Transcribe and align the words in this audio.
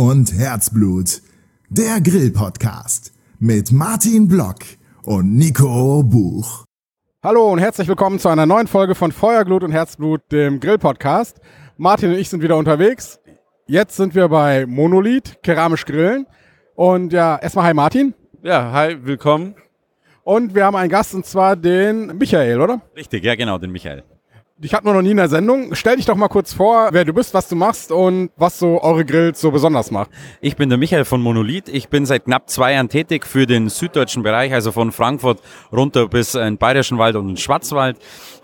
Und 0.00 0.32
Herzblut. 0.32 1.22
Der 1.70 2.00
Grill-Podcast 2.00 3.12
mit 3.40 3.72
Martin 3.72 4.28
Block 4.28 4.58
und 5.02 5.34
Nico 5.34 6.04
Buch. 6.04 6.64
Hallo 7.20 7.52
und 7.52 7.58
herzlich 7.58 7.88
willkommen 7.88 8.20
zu 8.20 8.28
einer 8.28 8.46
neuen 8.46 8.68
Folge 8.68 8.94
von 8.94 9.10
Feuerglut 9.10 9.64
und 9.64 9.72
Herzblut, 9.72 10.20
dem 10.30 10.60
Grill-Podcast. 10.60 11.40
Martin 11.78 12.10
und 12.10 12.16
ich 12.16 12.28
sind 12.28 12.44
wieder 12.44 12.56
unterwegs. 12.56 13.18
Jetzt 13.66 13.96
sind 13.96 14.14
wir 14.14 14.28
bei 14.28 14.66
Monolith, 14.66 15.42
keramisch 15.42 15.84
grillen. 15.84 16.26
Und 16.76 17.12
ja, 17.12 17.36
erstmal 17.36 17.64
hi 17.64 17.74
Martin. 17.74 18.14
Ja, 18.44 18.70
hi, 18.70 18.98
willkommen. 19.02 19.56
Und 20.22 20.54
wir 20.54 20.64
haben 20.64 20.76
einen 20.76 20.90
Gast 20.90 21.12
und 21.12 21.26
zwar 21.26 21.56
den 21.56 22.16
Michael, 22.18 22.60
oder? 22.60 22.82
Richtig, 22.94 23.24
ja 23.24 23.34
genau, 23.34 23.58
den 23.58 23.72
Michael. 23.72 24.04
Ich 24.60 24.74
hatte 24.74 24.88
noch 24.88 25.02
nie 25.02 25.12
in 25.12 25.18
der 25.18 25.28
Sendung. 25.28 25.72
Stell 25.76 25.94
dich 25.96 26.06
doch 26.06 26.16
mal 26.16 26.26
kurz 26.26 26.52
vor, 26.52 26.88
wer 26.90 27.04
du 27.04 27.12
bist, 27.12 27.32
was 27.32 27.48
du 27.48 27.54
machst 27.54 27.92
und 27.92 28.30
was 28.36 28.58
so 28.58 28.82
eure 28.82 29.04
Grills 29.04 29.40
so 29.40 29.52
besonders 29.52 29.92
macht. 29.92 30.10
Ich 30.40 30.56
bin 30.56 30.68
der 30.68 30.78
Michael 30.78 31.04
von 31.04 31.22
Monolith. 31.22 31.68
Ich 31.68 31.88
bin 31.88 32.04
seit 32.06 32.24
knapp 32.24 32.50
zwei 32.50 32.72
Jahren 32.72 32.88
tätig 32.88 33.24
für 33.24 33.46
den 33.46 33.68
süddeutschen 33.68 34.24
Bereich, 34.24 34.52
also 34.52 34.72
von 34.72 34.90
Frankfurt 34.90 35.40
runter 35.70 36.08
bis 36.08 36.34
in 36.34 36.40
den 36.40 36.58
Bayerischen 36.58 36.98
Wald 36.98 37.14
und 37.14 37.28
den 37.28 37.36
Schwarzwald. 37.36 37.98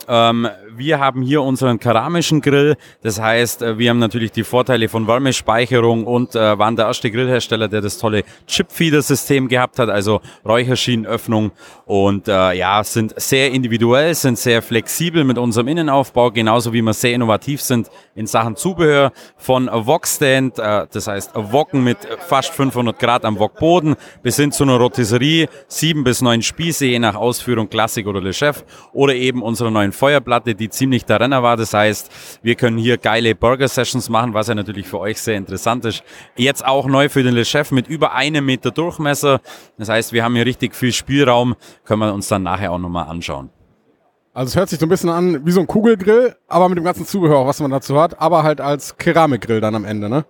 Ähm, 0.06 0.46
wir 0.76 0.98
haben 0.98 1.22
hier 1.22 1.42
unseren 1.42 1.78
keramischen 1.78 2.40
Grill. 2.40 2.76
Das 3.02 3.20
heißt, 3.20 3.62
äh, 3.62 3.78
wir 3.78 3.90
haben 3.90 3.98
natürlich 3.98 4.32
die 4.32 4.44
Vorteile 4.44 4.88
von 4.88 5.06
Wärmespeicherung 5.06 6.06
und 6.06 6.34
äh, 6.34 6.58
waren 6.58 6.76
der 6.76 6.86
erste 6.86 7.10
Grillhersteller, 7.10 7.68
der 7.68 7.80
das 7.80 7.98
tolle 7.98 8.24
Chip-Feeder-System 8.46 9.48
gehabt 9.48 9.78
hat, 9.78 9.88
also 9.88 10.20
Räucherschienenöffnung. 10.44 11.52
Und 11.86 12.28
äh, 12.28 12.54
ja, 12.54 12.82
sind 12.82 13.14
sehr 13.20 13.50
individuell, 13.52 14.14
sind 14.14 14.38
sehr 14.38 14.62
flexibel 14.62 15.24
mit 15.24 15.38
unserem 15.38 15.68
Innenaufbau, 15.68 16.30
genauso 16.30 16.72
wie 16.72 16.82
wir 16.82 16.94
sehr 16.94 17.14
innovativ 17.14 17.60
sind 17.60 17.90
in 18.14 18.26
Sachen 18.26 18.56
Zubehör 18.56 19.12
von 19.36 19.68
Wokstand, 19.70 20.58
äh, 20.58 20.86
das 20.90 21.06
heißt 21.06 21.32
Woken 21.34 21.84
mit 21.84 21.98
fast 22.26 22.54
500 22.54 22.98
Grad 22.98 23.24
am 23.24 23.38
Wokboden, 23.38 23.96
bis 24.22 24.36
hin 24.36 24.52
zu 24.52 24.64
einer 24.64 24.76
Rotisserie, 24.76 25.48
sieben 25.68 26.04
bis 26.04 26.22
neun 26.22 26.42
Spieße, 26.42 26.86
je 26.86 26.98
nach 26.98 27.14
Ausführung 27.14 27.68
Klassik 27.68 28.06
oder 28.06 28.20
Le 28.20 28.32
Chef, 28.32 28.64
oder 28.92 29.14
eben 29.14 29.42
unserer 29.42 29.70
neuen 29.70 29.92
Feuerplatte, 29.92 30.54
die 30.54 30.63
ziemlich 30.68 31.04
der 31.04 31.20
Renner 31.20 31.42
war. 31.42 31.56
Das 31.56 31.74
heißt, 31.74 32.10
wir 32.42 32.54
können 32.54 32.78
hier 32.78 32.98
geile 32.98 33.34
Burger-Sessions 33.34 34.08
machen, 34.08 34.34
was 34.34 34.48
ja 34.48 34.54
natürlich 34.54 34.86
für 34.86 34.98
euch 34.98 35.20
sehr 35.20 35.36
interessant 35.36 35.84
ist. 35.84 36.02
Jetzt 36.36 36.64
auch 36.64 36.86
neu 36.86 37.08
für 37.08 37.22
den 37.22 37.34
Le 37.34 37.44
Chef 37.44 37.70
mit 37.70 37.88
über 37.88 38.12
einem 38.14 38.46
Meter 38.46 38.70
Durchmesser. 38.70 39.40
Das 39.78 39.88
heißt, 39.88 40.12
wir 40.12 40.24
haben 40.24 40.34
hier 40.34 40.46
richtig 40.46 40.74
viel 40.74 40.92
Spielraum, 40.92 41.54
können 41.84 42.00
wir 42.00 42.12
uns 42.12 42.28
dann 42.28 42.42
nachher 42.42 42.72
auch 42.72 42.78
nochmal 42.78 43.08
anschauen. 43.08 43.50
Also 44.32 44.48
es 44.48 44.56
hört 44.56 44.68
sich 44.68 44.80
so 44.80 44.86
ein 44.86 44.88
bisschen 44.88 45.10
an 45.10 45.46
wie 45.46 45.52
so 45.52 45.60
ein 45.60 45.68
Kugelgrill, 45.68 46.34
aber 46.48 46.68
mit 46.68 46.76
dem 46.76 46.84
ganzen 46.84 47.06
Zubehör, 47.06 47.46
was 47.46 47.60
man 47.60 47.70
dazu 47.70 48.00
hat, 48.00 48.20
aber 48.20 48.42
halt 48.42 48.60
als 48.60 48.96
Keramikgrill 48.96 49.60
dann 49.60 49.76
am 49.76 49.84
Ende, 49.84 50.08
ne? 50.08 50.24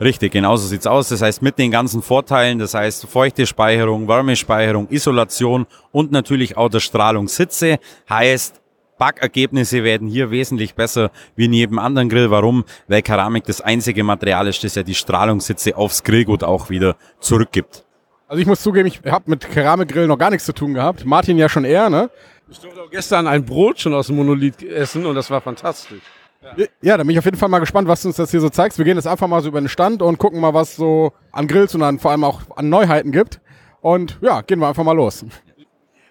Richtig, 0.00 0.32
genauso 0.32 0.68
sieht's 0.68 0.86
aus. 0.86 1.08
Das 1.08 1.22
heißt, 1.22 1.42
mit 1.42 1.58
den 1.58 1.72
ganzen 1.72 2.02
Vorteilen, 2.02 2.58
das 2.60 2.74
heißt 2.74 3.06
feuchte 3.06 3.46
Speicherung, 3.46 4.06
Wärmespeicherung, 4.06 4.88
Isolation 4.90 5.66
und 5.90 6.12
natürlich 6.12 6.56
auch 6.56 6.68
der 6.68 6.80
Strahlungshitze, 6.80 7.78
heißt 8.08 8.60
Backergebnisse 8.98 9.84
werden 9.84 10.08
hier 10.08 10.30
wesentlich 10.30 10.74
besser 10.74 11.10
wie 11.36 11.46
in 11.46 11.52
jedem 11.52 11.78
anderen 11.78 12.08
Grill. 12.08 12.30
Warum? 12.30 12.64
Weil 12.88 13.02
Keramik 13.02 13.44
das 13.44 13.60
einzige 13.60 14.04
Material 14.04 14.46
ist, 14.48 14.62
das 14.64 14.74
ja 14.74 14.82
die 14.82 14.94
Strahlungshitze 14.94 15.76
aufs 15.76 16.02
Grillgut 16.02 16.44
auch 16.44 16.68
wieder 16.70 16.96
zurückgibt. 17.20 17.84
Also 18.26 18.42
ich 18.42 18.46
muss 18.46 18.60
zugeben, 18.60 18.88
ich 18.88 19.00
habe 19.10 19.30
mit 19.30 19.48
Keramikgrill 19.50 20.06
noch 20.06 20.18
gar 20.18 20.30
nichts 20.30 20.44
zu 20.44 20.52
tun 20.52 20.74
gehabt. 20.74 21.06
Martin 21.06 21.38
ja 21.38 21.48
schon 21.48 21.64
eher, 21.64 21.88
ne? 21.88 22.10
Ich 22.50 22.58
durfte 22.58 22.82
auch 22.82 22.90
gestern 22.90 23.26
ein 23.26 23.44
Brot 23.44 23.80
schon 23.80 23.94
aus 23.94 24.08
dem 24.08 24.16
Monolith 24.16 24.62
essen 24.62 25.06
und 25.06 25.14
das 25.14 25.30
war 25.30 25.40
fantastisch. 25.40 26.02
Ja. 26.42 26.66
ja, 26.80 26.96
da 26.96 27.02
bin 27.02 27.10
ich 27.10 27.18
auf 27.18 27.24
jeden 27.24 27.36
Fall 27.36 27.48
mal 27.48 27.58
gespannt, 27.58 27.88
was 27.88 28.02
du 28.02 28.08
uns 28.08 28.16
das 28.16 28.30
hier 28.30 28.40
so 28.40 28.48
zeigst. 28.48 28.78
Wir 28.78 28.84
gehen 28.84 28.96
jetzt 28.96 29.06
einfach 29.06 29.26
mal 29.26 29.42
so 29.42 29.48
über 29.48 29.60
den 29.60 29.68
Stand 29.68 30.02
und 30.02 30.18
gucken 30.18 30.40
mal, 30.40 30.54
was 30.54 30.76
so 30.76 31.12
an 31.32 31.48
Grills 31.48 31.74
und 31.74 31.80
dann 31.80 31.98
vor 31.98 32.12
allem 32.12 32.24
auch 32.24 32.42
an 32.56 32.68
Neuheiten 32.68 33.12
gibt. 33.12 33.40
Und 33.80 34.18
ja, 34.20 34.40
gehen 34.42 34.60
wir 34.60 34.68
einfach 34.68 34.84
mal 34.84 34.92
los. 34.92 35.24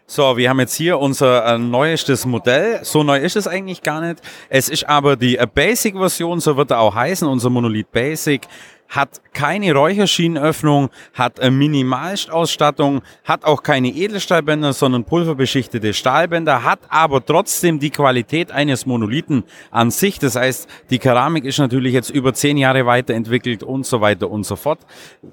So, 0.10 0.38
wir 0.38 0.50
haben 0.50 0.62
jetzt 0.62 0.74
hier 0.74 1.00
unser 1.00 1.46
äh, 1.46 1.58
neuestes 1.58 2.26
Modell. 2.26 2.80
So 2.84 3.04
neu 3.04 3.20
ist 3.20 3.36
es 3.36 3.46
eigentlich 3.46 3.84
gar 3.84 4.00
nicht. 4.00 4.22
Es 4.48 4.70
ist 4.70 4.88
aber 4.88 5.18
die 5.18 5.38
äh, 5.38 5.46
Basic-Version, 5.54 6.40
so 6.40 6.56
wird 6.56 6.72
er 6.72 6.80
auch 6.80 6.96
heißen, 6.96 7.28
unser 7.28 7.50
Monolith 7.50 7.92
Basic 7.92 8.48
hat 8.90 9.22
keine 9.34 9.74
Räucherschienenöffnung, 9.74 10.90
hat 11.14 11.40
eine 11.40 11.52
Minimalstausstattung, 11.52 13.02
hat 13.24 13.46
auch 13.46 13.62
keine 13.62 13.90
Edelstahlbänder, 13.90 14.74
sondern 14.74 15.04
pulverbeschichtete 15.04 15.94
Stahlbänder, 15.94 16.64
hat 16.64 16.80
aber 16.90 17.24
trotzdem 17.24 17.80
die 17.80 17.92
Qualität 17.92 18.52
eines 18.52 18.86
Monolithen 18.86 19.44
an 19.70 19.92
sich. 19.92 20.20
Das 20.20 20.36
heißt, 20.36 20.68
die 20.90 21.00
Keramik 21.00 21.46
ist 21.46 21.60
natürlich 21.60 21.94
jetzt 21.94 22.10
über 22.10 22.34
zehn 22.34 22.58
Jahre 22.58 22.86
weiterentwickelt 22.86 23.62
und 23.62 23.86
so 23.86 24.02
weiter 24.02 24.30
und 24.32 24.46
so 24.46 24.56
fort. 24.56 24.80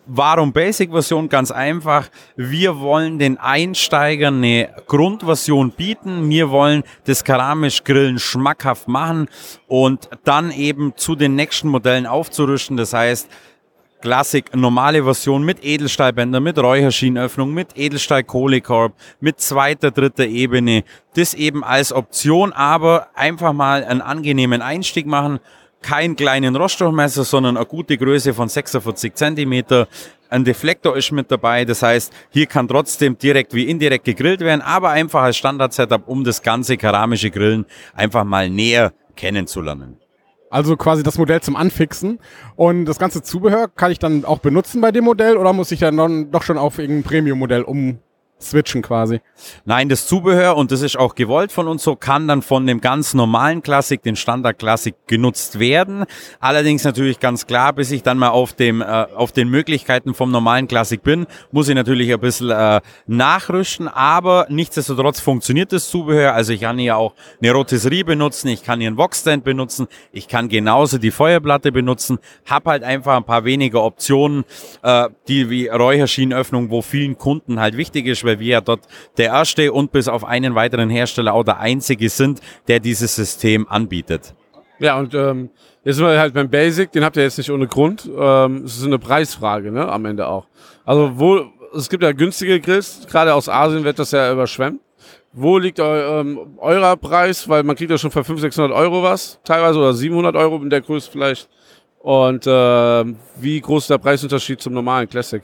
Warum 0.07 0.53
Basic-Version? 0.53 1.29
Ganz 1.29 1.51
einfach. 1.51 2.09
Wir 2.37 2.81
wollen 2.81 3.19
den 3.19 3.39
Einsteigern 3.39 4.37
eine 4.39 4.69
Grundversion 4.87 5.71
bieten. 5.71 6.29
Wir 6.29 6.51
wollen 6.51 6.83
das 7.05 7.25
keramisch 7.25 7.85
Grillen 7.85 8.19
schmackhaft 8.19 8.89
machen 8.89 9.29
und 9.67 10.09
dann 10.25 10.51
eben 10.51 10.93
zu 10.97 11.15
den 11.15 11.35
nächsten 11.35 11.69
Modellen 11.69 12.07
aufzurüsten. 12.07 12.77
Das 12.77 12.93
heißt, 12.93 13.29
Klassik, 14.05 14.55
normale 14.55 15.03
Version 15.03 15.47
mit 15.47 15.65
Edelstahlbänder, 15.65 16.39
mit 16.39 16.59
Räucherschienenöffnung, 16.59 17.55
mit 17.55 17.69
Edelstahl-Kohlekorb, 17.75 18.93
mit 19.21 19.41
zweiter, 19.41 19.93
dritter 19.93 20.27
Ebene. 20.27 20.85
Das 21.15 21.33
eben 21.33 21.65
als 21.65 21.91
Option, 21.91 22.53
aber 22.53 23.07
einfach 23.15 23.55
mal 23.55 23.83
einen 23.83 24.03
angenehmen 24.03 24.61
Einstieg 24.61 25.07
machen. 25.07 25.41
Kein 25.81 26.17
kleinen 26.17 26.55
Rostdurchmesser, 26.55 27.25
sondern 27.25 27.57
eine 27.57 27.65
gute 27.65 27.97
Größe 27.97 28.35
von 28.35 28.51
46 28.51 29.15
Zentimeter. 29.15 29.89
Ein 30.29 30.45
Deflektor 30.45 30.95
ist 30.99 31.11
mit 31.11 31.31
dabei, 31.31 31.65
das 31.65 31.83
heißt, 31.83 32.13
hier 32.29 32.45
kann 32.45 32.69
trotzdem 32.69 33.17
direkt 33.17 33.55
wie 33.55 33.65
indirekt 33.65 34.05
gegrillt 34.05 34.41
werden, 34.41 34.61
aber 34.61 34.91
einfach 34.91 35.23
als 35.23 35.39
Standard-Setup, 35.39 36.07
um 36.07 36.25
das 36.25 36.43
ganze 36.43 36.77
keramische 36.77 37.31
Grillen 37.31 37.65
einfach 37.95 38.25
mal 38.25 38.51
näher 38.51 38.93
kennenzulernen. 39.17 40.04
Also 40.55 40.77
quasi 40.77 41.03
das 41.03 41.19
Modell 41.19 41.41
zum 41.41 41.57
Anfixen. 41.57 42.21
Und 42.55 42.85
das 42.85 43.01
ganze 43.01 43.23
Zubehör 43.23 43.67
kann 43.67 43.91
ich 43.91 43.99
dann 43.99 44.25
auch 44.25 44.39
benutzen 44.39 44.81
bei 44.81 44.93
dem 44.93 45.03
Modell 45.03 45.37
oder 45.37 45.53
muss 45.53 45.73
ich 45.73 45.81
dann 45.81 46.31
doch 46.31 46.45
schon 46.45 46.59
auf 46.59 46.79
irgendein 46.79 47.03
Premium-Modell 47.03 47.63
um 47.63 47.99
switchen 48.45 48.83
quasi. 48.83 49.21
Nein, 49.65 49.89
das 49.89 50.07
Zubehör, 50.07 50.57
und 50.57 50.73
das 50.73 50.83
ist 50.83 50.97
auch 50.97 51.15
gewollt 51.15 51.53
von 51.53 51.69
uns 51.69 51.83
so, 51.83 51.97
kann 51.97 52.29
dann 52.29 52.43
von 52.43 52.67
dem 52.67 52.81
ganz 52.81 53.15
normalen 53.15 53.63
Klassik, 53.63 54.03
den 54.03 54.17
Standard 54.17 54.59
Klassik 54.59 54.95
genutzt 55.07 55.59
werden. 55.59 56.05
Allerdings 56.41 56.85
natürlich 56.85 57.21
ganz 57.21 57.47
klar, 57.47 57.73
bis 57.73 57.91
ich 57.91 58.03
dann 58.03 58.19
mal 58.19 58.29
auf 58.29 58.53
dem, 58.53 58.81
äh, 58.81 58.85
auf 58.85 59.33
den 59.33 59.49
Möglichkeiten 59.49 60.15
vom 60.15 60.31
normalen 60.31 60.69
Klassik 60.69 61.03
bin, 61.03 61.27
muss 61.51 61.69
ich 61.69 61.75
natürlich 61.75 62.13
ein 62.13 62.21
bisschen 62.21 62.51
äh, 62.51 62.81
nachrüsten, 63.07 63.89
aber 63.89 64.47
nichtsdestotrotz 64.49 65.21
funktioniert 65.21 65.73
das 65.73 65.89
Zubehör. 65.89 66.35
Also 66.35 66.53
ich 66.53 66.61
kann 66.61 66.79
hier 66.79 66.97
auch 66.97 67.15
eine 67.41 67.53
Rotisserie 67.53 68.05
benutzen, 68.05 68.49
ich 68.49 68.65
kann 68.65 68.81
hier 68.81 68.89
einen 68.89 68.97
Wokstand 68.97 69.45
benutzen, 69.45 69.89
ich 70.13 70.29
kann 70.29 70.49
genauso 70.49 70.99
die 70.99 71.11
Feuerplatte 71.11 71.73
benutzen, 71.73 72.19
hab 72.47 72.67
halt 72.67 72.83
einfach 72.83 73.17
ein 73.17 73.25
paar 73.25 73.45
weniger 73.45 73.83
Optionen, 73.83 74.45
äh, 74.83 75.09
die 75.29 75.51
wie 75.51 75.69
Räucherschienenöffnung, 75.69 76.71
wo 76.71 76.83
vielen 76.83 77.19
Kunden 77.19 77.61
halt 77.61 77.77
wichtig 77.77 78.07
ist, 78.07 78.25
weil 78.25 78.34
wir 78.39 78.47
ja 78.47 78.61
dort 78.61 78.81
der 79.17 79.27
erste 79.27 79.73
und 79.73 79.93
bis 79.93 80.09
auf 80.09 80.25
einen 80.25 80.55
weiteren 80.55 80.91
Hersteller 80.91 81.35
auch 81.35 81.45
der 81.45 81.61
einzige 81.61 82.09
sind, 82.09 82.41
der 82.69 82.81
dieses 82.81 83.15
System 83.15 83.67
anbietet. 83.69 84.35
Ja, 84.79 84.99
und 84.99 85.15
ähm, 85.15 85.51
jetzt 85.85 85.97
sind 85.97 86.07
wir 86.07 86.19
halt 86.19 86.35
beim 86.35 86.51
Basic, 86.51 86.91
den 86.93 87.05
habt 87.05 87.17
ihr 87.17 87.23
jetzt 87.23 87.39
nicht 87.39 87.51
ohne 87.51 87.67
Grund. 87.67 88.09
Ähm, 88.17 88.65
es 88.65 88.77
ist 88.77 88.85
eine 88.85 88.99
Preisfrage, 88.99 89.71
ne, 89.71 89.89
am 89.89 90.05
Ende 90.05 90.27
auch. 90.27 90.47
Also 90.85 91.13
wo, 91.15 91.45
es 91.75 91.89
gibt 91.89 92.03
ja 92.03 92.13
günstige 92.13 92.61
Grills, 92.61 93.07
gerade 93.11 93.35
aus 93.35 93.49
Asien 93.49 93.85
wird 93.85 93.99
das 93.99 94.11
ja 94.11 94.33
überschwemmt. 94.33 94.81
Wo 95.33 95.59
liegt 95.59 95.81
eu, 95.81 96.21
ähm, 96.21 96.39
euer 96.59 96.97
Preis? 96.97 97.49
Weil 97.49 97.65
man 97.65 97.75
kriegt 97.75 97.91
ja 97.91 97.99
schon 97.99 98.13
für 98.13 98.23
500, 98.23 98.53
600 98.53 98.73
Euro 98.73 99.03
was, 99.03 99.41
teilweise 99.43 99.79
oder 99.79 99.93
700 99.93 100.37
Euro 100.37 100.63
in 100.63 100.71
der 100.71 100.81
Größe 100.81 101.11
vielleicht. 101.11 101.49
Und 101.99 102.47
äh, 102.47 103.05
wie 103.41 103.61
groß 103.61 103.85
ist 103.85 103.91
der 103.91 103.99
Preisunterschied 103.99 104.61
zum 104.61 104.75
normalen 104.75 105.09
Classic? 105.09 105.43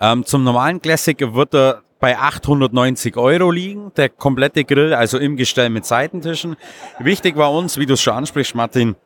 Ähm, 0.00 0.24
zum 0.24 0.44
normalen 0.44 0.80
Classic 0.80 1.18
wird 1.34 1.54
er 1.54 1.82
bei 1.98 2.18
890 2.18 3.16
Euro 3.16 3.50
liegen, 3.50 3.92
der 3.96 4.10
komplette 4.10 4.64
Grill, 4.64 4.92
also 4.92 5.18
im 5.18 5.36
Gestell 5.36 5.70
mit 5.70 5.86
Seitentischen. 5.86 6.56
Wichtig 6.98 7.36
war 7.36 7.52
uns, 7.52 7.78
wie 7.78 7.86
du 7.86 7.94
es 7.94 8.02
schon 8.02 8.14
ansprichst, 8.14 8.54
Martin, 8.54 8.96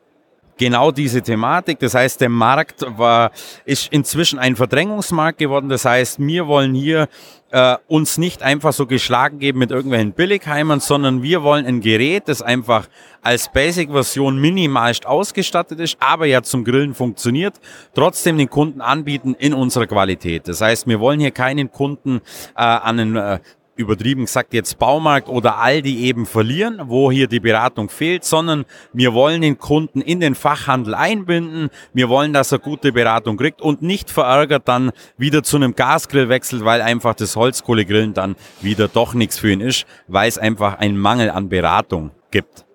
genau 0.57 0.91
diese 0.91 1.21
Thematik. 1.21 1.79
Das 1.79 1.95
heißt, 1.95 2.19
der 2.21 2.29
Markt 2.29 2.85
war, 2.97 3.31
ist 3.65 3.91
inzwischen 3.91 4.39
ein 4.39 4.55
Verdrängungsmarkt 4.55 5.39
geworden. 5.39 5.69
Das 5.69 5.85
heißt, 5.85 6.19
wir 6.19 6.47
wollen 6.47 6.75
hier 6.75 7.07
äh, 7.51 7.77
uns 7.87 8.17
nicht 8.17 8.43
einfach 8.43 8.73
so 8.73 8.85
geschlagen 8.85 9.39
geben 9.39 9.59
mit 9.59 9.71
irgendwelchen 9.71 10.13
Billigheimern, 10.13 10.79
sondern 10.79 11.21
wir 11.21 11.43
wollen 11.43 11.65
ein 11.65 11.81
Gerät, 11.81 12.27
das 12.27 12.41
einfach 12.41 12.87
als 13.21 13.51
Basic-Version 13.51 14.39
minimalst 14.39 15.05
ausgestattet 15.05 15.79
ist, 15.79 15.97
aber 15.99 16.25
ja 16.25 16.41
zum 16.41 16.63
Grillen 16.63 16.95
funktioniert, 16.95 17.59
trotzdem 17.93 18.37
den 18.37 18.49
Kunden 18.49 18.81
anbieten 18.81 19.35
in 19.37 19.53
unserer 19.53 19.87
Qualität. 19.87 20.47
Das 20.47 20.61
heißt, 20.61 20.87
wir 20.87 20.99
wollen 20.99 21.19
hier 21.19 21.31
keinen 21.31 21.71
Kunden 21.71 22.21
äh, 22.55 22.61
an 22.63 22.99
einen 22.99 23.15
äh, 23.15 23.39
übertrieben 23.81 24.25
gesagt 24.25 24.53
jetzt 24.53 24.79
Baumarkt 24.79 25.27
oder 25.27 25.57
Aldi 25.57 26.05
eben 26.05 26.25
verlieren, 26.25 26.81
wo 26.85 27.11
hier 27.11 27.27
die 27.27 27.39
Beratung 27.39 27.89
fehlt, 27.89 28.23
sondern 28.23 28.65
wir 28.93 29.13
wollen 29.13 29.41
den 29.41 29.57
Kunden 29.57 30.01
in 30.01 30.19
den 30.19 30.35
Fachhandel 30.35 30.95
einbinden. 30.95 31.69
Wir 31.93 32.09
wollen, 32.09 32.33
dass 32.33 32.51
er 32.51 32.59
gute 32.59 32.91
Beratung 32.93 33.37
kriegt 33.37 33.61
und 33.61 33.81
nicht 33.81 34.09
verärgert 34.09 34.67
dann 34.67 34.91
wieder 35.17 35.43
zu 35.43 35.57
einem 35.57 35.75
Gasgrill 35.75 36.29
wechselt, 36.29 36.63
weil 36.63 36.81
einfach 36.81 37.15
das 37.15 37.35
Holzkohlegrillen 37.35 38.13
dann 38.13 38.35
wieder 38.61 38.87
doch 38.87 39.13
nichts 39.13 39.37
für 39.37 39.51
ihn 39.51 39.61
ist, 39.61 39.85
weil 40.07 40.29
es 40.29 40.37
einfach 40.37 40.77
einen 40.77 40.97
Mangel 40.97 41.29
an 41.29 41.49
Beratung 41.49 42.11
gibt. 42.31 42.65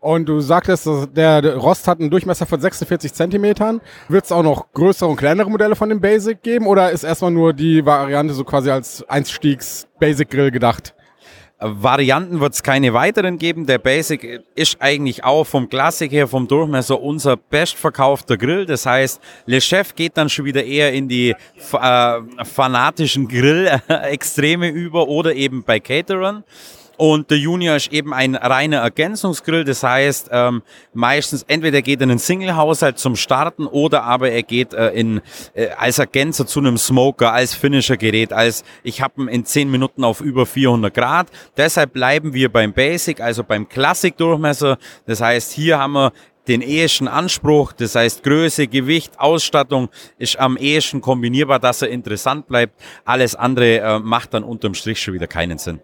Und 0.00 0.26
du 0.30 0.40
sagtest, 0.40 0.88
der 1.14 1.56
Rost 1.56 1.86
hat 1.86 2.00
einen 2.00 2.08
Durchmesser 2.08 2.46
von 2.46 2.58
46 2.58 3.12
Zentimetern. 3.12 3.82
Wird 4.08 4.24
es 4.24 4.32
auch 4.32 4.42
noch 4.42 4.72
größere 4.72 5.10
und 5.10 5.16
kleinere 5.16 5.50
Modelle 5.50 5.76
von 5.76 5.90
dem 5.90 6.00
Basic 6.00 6.42
geben 6.42 6.66
oder 6.66 6.90
ist 6.90 7.04
erstmal 7.04 7.30
nur 7.30 7.52
die 7.52 7.84
Variante 7.84 8.32
so 8.32 8.42
quasi 8.44 8.70
als 8.70 9.06
Einstiegs-Basic-Grill 9.08 10.50
gedacht? 10.50 10.94
Varianten 11.62 12.40
wird 12.40 12.54
es 12.54 12.62
keine 12.62 12.94
weiteren 12.94 13.36
geben. 13.36 13.66
Der 13.66 13.76
Basic 13.76 14.42
ist 14.54 14.78
eigentlich 14.80 15.24
auch 15.24 15.44
vom 15.44 15.68
Klassik 15.68 16.10
her, 16.10 16.26
vom 16.26 16.48
Durchmesser 16.48 16.98
unser 16.98 17.36
bestverkaufter 17.36 18.38
Grill. 18.38 18.64
Das 18.64 18.86
heißt, 18.86 19.20
Le 19.44 19.60
Chef 19.60 19.94
geht 19.94 20.16
dann 20.16 20.30
schon 20.30 20.46
wieder 20.46 20.64
eher 20.64 20.94
in 20.94 21.08
die 21.08 21.30
äh, 21.30 22.20
fanatischen 22.44 23.28
Grill-Extreme 23.28 24.70
über 24.70 25.08
oder 25.08 25.34
eben 25.34 25.62
bei 25.62 25.78
Caterern. 25.78 26.44
Und 27.00 27.30
der 27.30 27.38
Junior 27.38 27.76
ist 27.76 27.94
eben 27.94 28.12
ein 28.12 28.34
reiner 28.34 28.80
Ergänzungsgrill. 28.80 29.64
Das 29.64 29.82
heißt, 29.82 30.28
ähm, 30.32 30.60
meistens 30.92 31.46
entweder 31.48 31.80
geht 31.80 32.00
er 32.00 32.04
in 32.04 32.10
einen 32.10 32.18
Single-Haushalt 32.18 32.98
zum 32.98 33.16
Starten 33.16 33.66
oder 33.66 34.02
aber 34.02 34.30
er 34.30 34.42
geht 34.42 34.74
äh, 34.74 34.90
in, 34.90 35.22
äh, 35.54 35.68
als 35.78 35.98
Ergänzer 35.98 36.46
zu 36.46 36.60
einem 36.60 36.76
Smoker, 36.76 37.32
als 37.32 37.54
Finisher-Gerät, 37.54 38.34
als 38.34 38.64
ich 38.82 39.00
habe 39.00 39.22
ihn 39.22 39.28
in 39.28 39.46
10 39.46 39.70
Minuten 39.70 40.04
auf 40.04 40.20
über 40.20 40.44
400 40.44 40.92
Grad. 40.92 41.28
Deshalb 41.56 41.94
bleiben 41.94 42.34
wir 42.34 42.52
beim 42.52 42.74
Basic, 42.74 43.18
also 43.22 43.44
beim 43.44 43.66
Classic-Durchmesser. 43.66 44.76
Das 45.06 45.22
heißt, 45.22 45.52
hier 45.52 45.78
haben 45.78 45.94
wir 45.94 46.12
den 46.48 46.60
ehesten 46.60 47.08
Anspruch, 47.08 47.72
das 47.72 47.94
heißt 47.94 48.22
Größe, 48.24 48.66
Gewicht, 48.66 49.18
Ausstattung 49.18 49.88
ist 50.18 50.38
am 50.38 50.58
ehesten 50.58 51.00
kombinierbar, 51.00 51.60
dass 51.60 51.80
er 51.80 51.88
interessant 51.88 52.46
bleibt. 52.46 52.78
Alles 53.06 53.34
andere 53.36 53.78
äh, 53.78 53.98
macht 54.00 54.34
dann 54.34 54.44
unterm 54.44 54.74
Strich 54.74 55.00
schon 55.00 55.14
wieder 55.14 55.26
keinen 55.26 55.56
Sinn. 55.56 55.80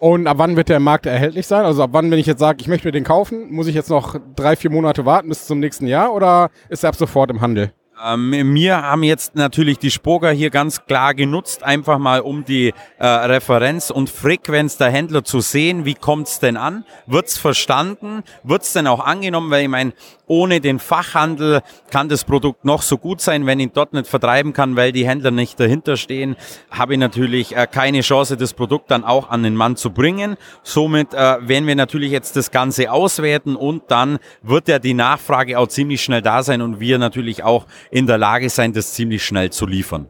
Und 0.00 0.26
ab 0.26 0.38
wann 0.38 0.56
wird 0.56 0.70
der 0.70 0.80
Markt 0.80 1.04
erhältlich 1.04 1.46
sein? 1.46 1.66
Also 1.66 1.82
ab 1.82 1.90
wann, 1.92 2.10
wenn 2.10 2.18
ich 2.18 2.24
jetzt 2.24 2.38
sage, 2.38 2.56
ich 2.62 2.68
möchte 2.68 2.88
mir 2.88 2.92
den 2.92 3.04
kaufen, 3.04 3.52
muss 3.52 3.66
ich 3.66 3.74
jetzt 3.74 3.90
noch 3.90 4.16
drei, 4.34 4.56
vier 4.56 4.70
Monate 4.70 5.04
warten 5.04 5.28
bis 5.28 5.46
zum 5.46 5.60
nächsten 5.60 5.86
Jahr 5.86 6.14
oder 6.14 6.50
ist 6.70 6.84
er 6.84 6.88
ab 6.88 6.96
sofort 6.96 7.30
im 7.30 7.42
Handel? 7.42 7.70
Ähm, 8.04 8.54
wir 8.54 8.82
haben 8.82 9.02
jetzt 9.02 9.34
natürlich 9.34 9.78
die 9.78 9.90
Spoga 9.90 10.30
hier 10.30 10.50
ganz 10.50 10.86
klar 10.86 11.14
genutzt, 11.14 11.62
einfach 11.62 11.98
mal 11.98 12.20
um 12.20 12.44
die 12.44 12.72
äh, 12.98 13.06
Referenz 13.06 13.90
und 13.90 14.08
Frequenz 14.08 14.76
der 14.76 14.90
Händler 14.90 15.24
zu 15.24 15.40
sehen. 15.40 15.84
Wie 15.84 15.94
kommt's 15.94 16.38
denn 16.38 16.56
an? 16.56 16.84
Wird's 17.06 17.36
verstanden? 17.36 18.22
Wird's 18.42 18.72
denn 18.72 18.86
auch 18.86 19.04
angenommen? 19.04 19.50
Weil 19.50 19.62
ich 19.62 19.68
meine, 19.68 19.92
ohne 20.30 20.60
den 20.60 20.78
Fachhandel 20.78 21.60
kann 21.90 22.08
das 22.08 22.24
Produkt 22.24 22.64
noch 22.64 22.82
so 22.82 22.96
gut 22.98 23.20
sein, 23.20 23.46
wenn 23.46 23.58
ich 23.58 23.72
dort 23.72 23.92
nicht 23.92 24.06
vertreiben 24.06 24.52
kann, 24.52 24.76
weil 24.76 24.92
die 24.92 25.04
Händler 25.04 25.32
nicht 25.32 25.58
dahinter 25.58 25.96
stehen, 25.96 26.36
habe 26.70 26.92
ich 26.92 27.00
natürlich 27.00 27.56
äh, 27.56 27.66
keine 27.66 28.00
Chance, 28.02 28.36
das 28.36 28.54
Produkt 28.54 28.92
dann 28.92 29.02
auch 29.02 29.28
an 29.28 29.42
den 29.42 29.56
Mann 29.56 29.74
zu 29.74 29.90
bringen. 29.90 30.36
Somit 30.62 31.14
äh, 31.14 31.16
werden 31.16 31.66
wir 31.66 31.74
natürlich 31.74 32.12
jetzt 32.12 32.36
das 32.36 32.52
Ganze 32.52 32.92
auswerten 32.92 33.56
und 33.56 33.82
dann 33.88 34.20
wird 34.42 34.68
ja 34.68 34.78
die 34.78 34.94
Nachfrage 34.94 35.58
auch 35.58 35.66
ziemlich 35.66 36.00
schnell 36.00 36.22
da 36.22 36.44
sein 36.44 36.62
und 36.62 36.78
wir 36.78 36.98
natürlich 36.98 37.42
auch 37.42 37.66
in 37.90 38.06
der 38.06 38.18
Lage 38.18 38.48
sein, 38.50 38.72
das 38.72 38.92
ziemlich 38.94 39.24
schnell 39.24 39.50
zu 39.50 39.66
liefern. 39.66 40.08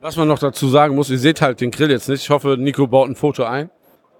Was 0.00 0.16
man 0.16 0.28
noch 0.28 0.38
dazu 0.38 0.68
sagen 0.68 0.94
muss, 0.94 1.08
ihr 1.10 1.18
seht 1.18 1.40
halt 1.40 1.60
den 1.60 1.70
Grill 1.70 1.90
jetzt 1.90 2.08
nicht. 2.08 2.22
Ich 2.22 2.30
hoffe, 2.30 2.56
Nico 2.58 2.86
baut 2.86 3.08
ein 3.08 3.16
Foto 3.16 3.44
ein. 3.44 3.70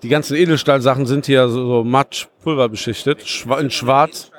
Die 0.02 0.08
ganzen 0.08 0.36
Edelstahlsachen 0.36 1.06
sind 1.06 1.26
hier 1.26 1.48
so, 1.48 1.66
so 1.66 1.84
matt 1.84 2.28
pulverbeschichtet, 2.42 3.46
in 3.60 3.70
schwarz. 3.70 4.30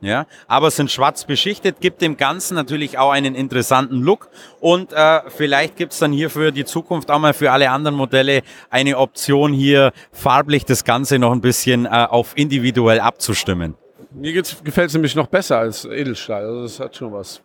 Ja, 0.00 0.26
aber 0.46 0.70
sind 0.70 0.92
schwarz 0.92 1.24
beschichtet, 1.24 1.80
gibt 1.80 2.02
dem 2.02 2.16
Ganzen 2.16 2.54
natürlich 2.54 2.98
auch 2.98 3.10
einen 3.10 3.34
interessanten 3.34 4.00
Look 4.00 4.28
und 4.60 4.92
äh, 4.92 5.22
vielleicht 5.28 5.74
gibt's 5.74 5.98
dann 5.98 6.12
hier 6.12 6.30
für 6.30 6.52
die 6.52 6.64
Zukunft 6.64 7.10
auch 7.10 7.18
mal 7.18 7.34
für 7.34 7.50
alle 7.50 7.70
anderen 7.70 7.96
Modelle 7.96 8.42
eine 8.70 8.96
Option 8.96 9.52
hier 9.52 9.92
farblich 10.12 10.64
das 10.64 10.84
Ganze 10.84 11.18
noch 11.18 11.32
ein 11.32 11.40
bisschen 11.40 11.84
äh, 11.84 12.06
auf 12.08 12.36
individuell 12.36 13.00
abzustimmen. 13.00 13.74
Mir 14.12 14.32
gefällt 14.32 14.88
es 14.88 14.94
nämlich 14.94 15.16
noch 15.16 15.26
besser 15.26 15.58
als 15.58 15.84
Edelstahl. 15.84 16.44
Also 16.44 16.62
das 16.62 16.78
hat 16.78 16.96
schon 16.96 17.12
was. 17.12 17.42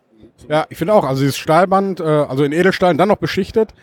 Ja, 0.49 0.65
ich 0.69 0.77
finde 0.77 0.93
auch. 0.93 1.03
Also 1.03 1.21
dieses 1.21 1.37
Stahlband, 1.37 1.99
äh, 1.99 2.03
also 2.03 2.43
in 2.43 2.51
Edelstahl 2.51 2.95
dann 2.95 3.09
noch 3.09 3.17
beschichtet, 3.17 3.73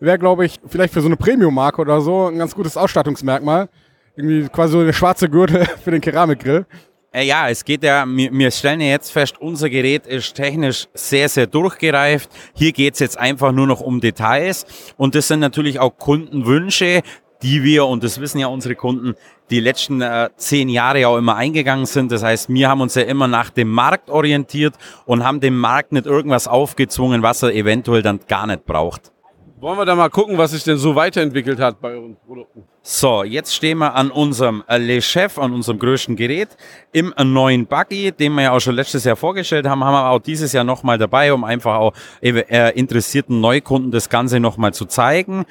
wäre, 0.00 0.18
glaube 0.18 0.46
ich, 0.46 0.60
vielleicht 0.66 0.92
für 0.92 1.00
so 1.00 1.06
eine 1.06 1.16
Premium-Marke 1.16 1.80
oder 1.80 2.00
so 2.00 2.26
ein 2.26 2.38
ganz 2.38 2.54
gutes 2.54 2.76
Ausstattungsmerkmal. 2.76 3.68
Irgendwie 4.16 4.48
quasi 4.48 4.72
so 4.72 4.80
eine 4.80 4.92
schwarze 4.92 5.28
Gürtel 5.28 5.64
für 5.84 5.90
den 5.90 6.00
Keramikgrill. 6.00 6.66
Äh, 7.12 7.24
ja, 7.24 7.48
es 7.48 7.64
geht 7.64 7.82
ja, 7.82 8.04
wir, 8.06 8.32
wir 8.32 8.50
stellen 8.50 8.80
ja 8.80 8.88
jetzt 8.88 9.10
fest, 9.10 9.40
unser 9.40 9.70
Gerät 9.70 10.06
ist 10.06 10.34
technisch 10.34 10.88
sehr, 10.94 11.28
sehr 11.28 11.46
durchgereift. 11.46 12.28
Hier 12.54 12.72
geht's 12.72 12.98
jetzt 12.98 13.16
einfach 13.16 13.52
nur 13.52 13.66
noch 13.66 13.80
um 13.80 14.00
Details. 14.00 14.66
Und 14.96 15.14
das 15.14 15.28
sind 15.28 15.40
natürlich 15.40 15.80
auch 15.80 15.96
Kundenwünsche, 15.96 17.02
die 17.42 17.62
wir, 17.62 17.86
und 17.86 18.04
das 18.04 18.20
wissen 18.20 18.38
ja 18.38 18.48
unsere 18.48 18.74
Kunden, 18.74 19.14
die 19.50 19.60
letzten 19.60 20.00
äh, 20.00 20.30
zehn 20.36 20.68
Jahre 20.68 21.08
auch 21.08 21.16
immer 21.16 21.36
eingegangen 21.36 21.86
sind. 21.86 22.12
Das 22.12 22.22
heißt, 22.22 22.48
wir 22.48 22.68
haben 22.68 22.80
uns 22.80 22.94
ja 22.94 23.02
immer 23.02 23.28
nach 23.28 23.50
dem 23.50 23.70
Markt 23.70 24.10
orientiert 24.10 24.74
und 25.06 25.24
haben 25.24 25.40
dem 25.40 25.58
Markt 25.58 25.92
nicht 25.92 26.06
irgendwas 26.06 26.48
aufgezwungen, 26.48 27.22
was 27.22 27.42
er 27.42 27.54
eventuell 27.54 28.02
dann 28.02 28.20
gar 28.28 28.46
nicht 28.46 28.64
braucht. 28.66 29.12
Wollen 29.60 29.76
wir 29.76 29.84
da 29.84 29.96
mal 29.96 30.08
gucken, 30.08 30.38
was 30.38 30.52
sich 30.52 30.62
denn 30.62 30.76
so 30.76 30.94
weiterentwickelt 30.94 31.58
hat 31.58 31.80
bei 31.80 31.90
euren 31.90 32.16
Produkten? 32.24 32.62
So, 32.80 33.24
jetzt 33.24 33.52
stehen 33.52 33.78
wir 33.78 33.92
an 33.92 34.12
unserem 34.12 34.62
äh, 34.68 34.78
Le 34.78 35.02
Chef, 35.02 35.36
an 35.36 35.52
unserem 35.52 35.80
größten 35.80 36.14
Gerät, 36.14 36.50
im 36.92 37.12
neuen 37.18 37.66
Buggy, 37.66 38.12
den 38.12 38.34
wir 38.34 38.42
ja 38.42 38.52
auch 38.52 38.60
schon 38.60 38.76
letztes 38.76 39.02
Jahr 39.02 39.16
vorgestellt 39.16 39.66
haben, 39.66 39.82
haben 39.82 39.94
wir 39.94 40.10
auch 40.10 40.20
dieses 40.20 40.52
Jahr 40.52 40.62
nochmal 40.62 40.96
dabei, 40.96 41.32
um 41.32 41.42
einfach 41.42 41.74
auch 41.74 41.92
äh, 42.22 42.78
interessierten 42.78 43.40
Neukunden 43.40 43.90
das 43.90 44.08
Ganze 44.08 44.38
nochmal 44.38 44.72
zu 44.74 44.86
zeigen. 44.86 45.44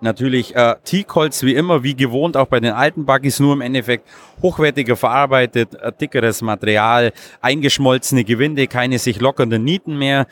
Natürlich 0.00 0.56
äh, 0.56 0.76
Teakholz 0.84 1.42
wie 1.42 1.54
immer, 1.54 1.82
wie 1.82 1.94
gewohnt, 1.94 2.36
auch 2.36 2.46
bei 2.46 2.58
den 2.60 2.72
alten 2.72 3.04
Buggies, 3.04 3.38
nur 3.38 3.52
im 3.52 3.60
Endeffekt 3.60 4.08
hochwertiger 4.40 4.96
verarbeitet, 4.96 5.74
äh, 5.74 5.92
dickeres 5.92 6.40
Material, 6.40 7.12
eingeschmolzene 7.42 8.24
Gewinde, 8.24 8.66
keine 8.66 8.98
sich 8.98 9.20
lockernden 9.20 9.62
Nieten 9.62 9.98
mehr 9.98 10.26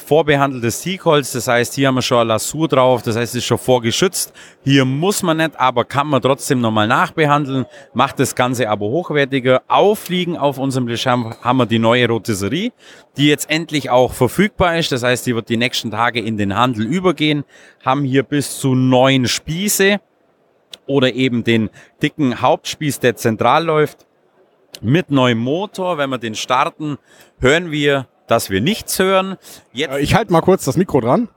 vorbehandeltes 0.00 0.82
Teakholz, 0.82 1.32
das 1.32 1.48
heißt, 1.48 1.74
hier 1.74 1.88
haben 1.88 1.96
wir 1.96 2.02
schon 2.02 2.18
eine 2.18 2.28
Lasur 2.28 2.68
drauf, 2.68 3.02
das 3.02 3.16
heißt, 3.16 3.34
es 3.34 3.38
ist 3.38 3.44
schon 3.44 3.58
vorgeschützt. 3.58 4.32
Hier 4.64 4.84
muss 4.84 5.22
man 5.22 5.38
nicht, 5.38 5.58
aber 5.58 5.84
kann 5.84 6.06
man 6.06 6.22
trotzdem 6.22 6.60
nochmal 6.60 6.86
nachbehandeln, 6.86 7.66
macht 7.94 8.18
das 8.20 8.34
Ganze 8.34 8.68
aber 8.68 8.86
hochwertiger. 8.86 9.62
Aufliegen 9.68 10.36
auf 10.36 10.58
unserem 10.58 10.86
Blechamp 10.86 11.42
haben 11.42 11.58
wir 11.58 11.66
die 11.66 11.78
neue 11.78 12.08
Rotisserie, 12.08 12.72
die 13.16 13.28
jetzt 13.28 13.50
endlich 13.50 13.90
auch 13.90 14.12
verfügbar 14.12 14.78
ist, 14.78 14.92
das 14.92 15.02
heißt, 15.02 15.26
die 15.26 15.34
wird 15.34 15.48
die 15.48 15.56
nächsten 15.56 15.90
Tage 15.90 16.20
in 16.20 16.36
den 16.36 16.56
Handel 16.56 16.86
übergehen, 16.86 17.44
haben 17.84 18.04
hier 18.04 18.22
bis 18.22 18.58
zu 18.58 18.74
neun 18.74 19.26
Spieße 19.26 20.00
oder 20.86 21.12
eben 21.14 21.44
den 21.44 21.70
dicken 22.02 22.40
Hauptspieß, 22.40 23.00
der 23.00 23.16
zentral 23.16 23.64
läuft, 23.64 24.06
mit 24.80 25.10
neuem 25.10 25.38
Motor. 25.38 25.98
Wenn 25.98 26.10
wir 26.10 26.18
den 26.18 26.34
starten, 26.34 26.98
hören 27.38 27.70
wir 27.70 28.06
dass 28.26 28.50
wir 28.50 28.60
nichts 28.60 28.98
hören. 28.98 29.36
Jetzt 29.72 29.92
äh, 29.92 30.00
ich 30.00 30.14
halte 30.14 30.32
mal 30.32 30.40
kurz 30.40 30.64
das 30.64 30.76
Mikro 30.76 31.00
dran. 31.00 31.28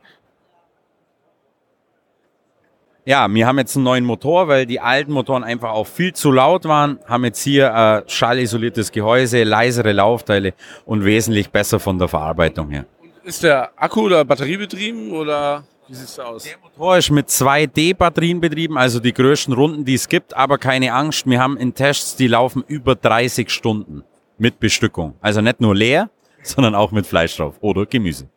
Ja, 3.06 3.28
wir 3.28 3.48
haben 3.48 3.58
jetzt 3.58 3.76
einen 3.76 3.86
neuen 3.86 4.06
Motor, 4.06 4.48
weil 4.48 4.66
die 4.68 4.80
alten 4.80 5.14
Motoren 5.14 5.44
einfach 5.44 5.72
auch 5.72 5.88
viel 5.88 6.14
zu 6.14 6.32
laut 6.32 6.66
waren. 6.66 7.00
Haben 7.08 7.26
jetzt 7.26 7.42
hier 7.42 7.74
ein 7.74 8.04
äh, 8.04 8.10
schallisoliertes 8.10 8.92
Gehäuse, 8.92 9.44
leisere 9.44 9.94
Laufteile 9.94 10.54
und 10.86 11.04
wesentlich 11.06 11.50
besser 11.50 11.80
von 11.80 11.98
der 11.98 12.08
Verarbeitung 12.08 12.70
her. 12.70 12.86
Ist 13.24 13.42
der 13.42 13.72
Akku 13.78 14.02
oder 14.02 14.24
batteriebetrieben 14.26 15.12
oder 15.12 15.64
wie 15.88 15.96
sieht's 15.96 16.18
da 16.18 16.26
aus? 16.26 16.44
Der 16.44 16.58
Motor 16.62 16.98
ist 16.98 17.10
mit 17.10 17.30
2D-Batterien 17.30 18.40
betrieben, 18.42 18.78
also 18.78 19.00
die 19.00 19.12
größten 19.12 19.56
Runden, 19.56 19.86
die 19.86 19.96
es 19.96 20.08
gibt, 20.08 20.36
aber 20.36 20.60
keine 20.60 20.94
Angst, 20.94 21.26
wir 21.26 21.40
haben 21.40 21.58
in 21.58 21.74
Tests, 21.74 22.16
die 22.16 22.28
laufen 22.28 22.64
über 22.68 22.94
30 22.94 23.50
Stunden 23.50 24.04
mit 24.38 24.60
Bestückung. 24.60 25.16
Also 25.20 25.42
nicht 25.42 25.62
nur 25.62 25.76
leer, 25.76 26.12
sondern 26.44 26.76
auch 26.76 26.92
mit 26.92 27.06
Fleisch 27.06 27.38
drauf 27.38 27.56
oder 27.62 27.86
Gemüse. 27.86 28.30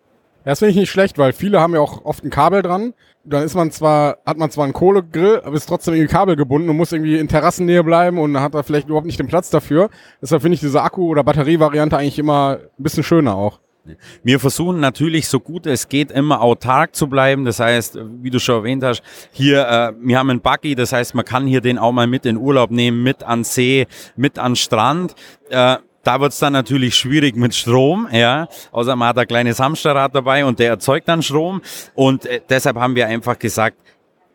Ja, 0.45 0.51
das 0.51 0.59
finde 0.59 0.73
ich 0.73 0.77
nicht 0.77 0.91
schlecht, 0.91 1.19
weil 1.19 1.33
viele 1.33 1.61
haben 1.61 1.75
ja 1.75 1.81
auch 1.81 2.05
oft 2.05 2.25
ein 2.25 2.31
Kabel 2.31 2.63
dran. 2.63 2.95
Dann 3.25 3.45
ist 3.45 3.55
man 3.55 3.71
zwar, 3.71 4.19
hat 4.27 4.39
man 4.39 4.51
zwar 4.51 4.65
einen 4.65 4.73
Kohlegrill, 4.73 5.41
aber 5.45 5.55
ist 5.55 5.67
trotzdem 5.67 5.95
irgendwie 5.95 6.13
Kabel 6.13 6.35
gebunden 6.35 6.69
und 6.69 6.77
muss 6.77 6.91
irgendwie 6.91 7.17
in 7.17 7.29
Terrassennähe 7.29 7.85
bleiben 7.85 8.19
und 8.19 8.41
hat 8.41 8.55
da 8.55 8.65
vielleicht 8.65 8.89
überhaupt 8.89 9.07
nicht 9.07 9.21
den 9.21 9.29
Platz 9.29 9.51
dafür. 9.51 9.89
Deshalb 10.21 10.43
finde 10.43 10.55
ich 10.55 10.61
diese 10.61 10.83
Akku- 10.83 11.09
oder 11.09 11.23
Batterievariante 11.23 11.97
eigentlich 11.97 12.19
immer 12.19 12.59
ein 12.61 12.83
bisschen 12.83 13.05
schöner 13.05 13.37
auch. 13.37 13.61
Wir 14.23 14.39
versuchen 14.39 14.79
natürlich 14.79 15.27
so 15.29 15.41
gut 15.41 15.67
es 15.67 15.89
geht 15.89 16.13
immer 16.13 16.41
autark 16.41 16.95
zu 16.95 17.09
bleiben. 17.09 17.45
Das 17.45 17.61
heißt, 17.61 17.99
wie 18.21 18.31
du 18.31 18.39
schon 18.39 18.57
erwähnt 18.57 18.85
hast, 18.85 19.03
hier, 19.33 19.67
äh, 19.69 19.93
wir 20.01 20.19
haben 20.19 20.31
einen 20.31 20.41
Buggy, 20.41 20.75
das 20.75 20.93
heißt, 20.93 21.15
man 21.15 21.25
kann 21.25 21.47
hier 21.47 21.61
den 21.61 21.79
auch 21.79 21.93
mal 21.93 22.07
mit 22.07 22.27
in 22.27 22.37
Urlaub 22.37 22.71
nehmen, 22.71 23.03
mit 23.03 23.23
an 23.23 23.45
See, 23.45 23.87
mit 24.17 24.39
an 24.39 24.57
Strand. 24.57 25.15
Äh, 25.51 25.79
da 26.03 26.21
wird's 26.21 26.39
dann 26.39 26.53
natürlich 26.53 26.95
schwierig 26.95 27.37
mit 27.37 27.55
Strom, 27.55 28.09
ja. 28.13 28.49
Außer 28.71 28.97
man 28.97 29.09
hat 29.09 29.19
ein 29.19 29.27
kleines 29.27 29.61
Hamsterrad 29.61 30.15
dabei 30.15 30.45
und 30.45 30.59
der 30.59 30.71
erzeugt 30.71 31.09
dann 31.09 31.23
Strom. 31.23 31.63
Und 31.95 32.27
äh, 32.27 32.41
deshalb 32.49 32.77
haben 32.77 32.95
wir 32.95 33.07
einfach 33.07 33.39
gesagt, 33.39 33.77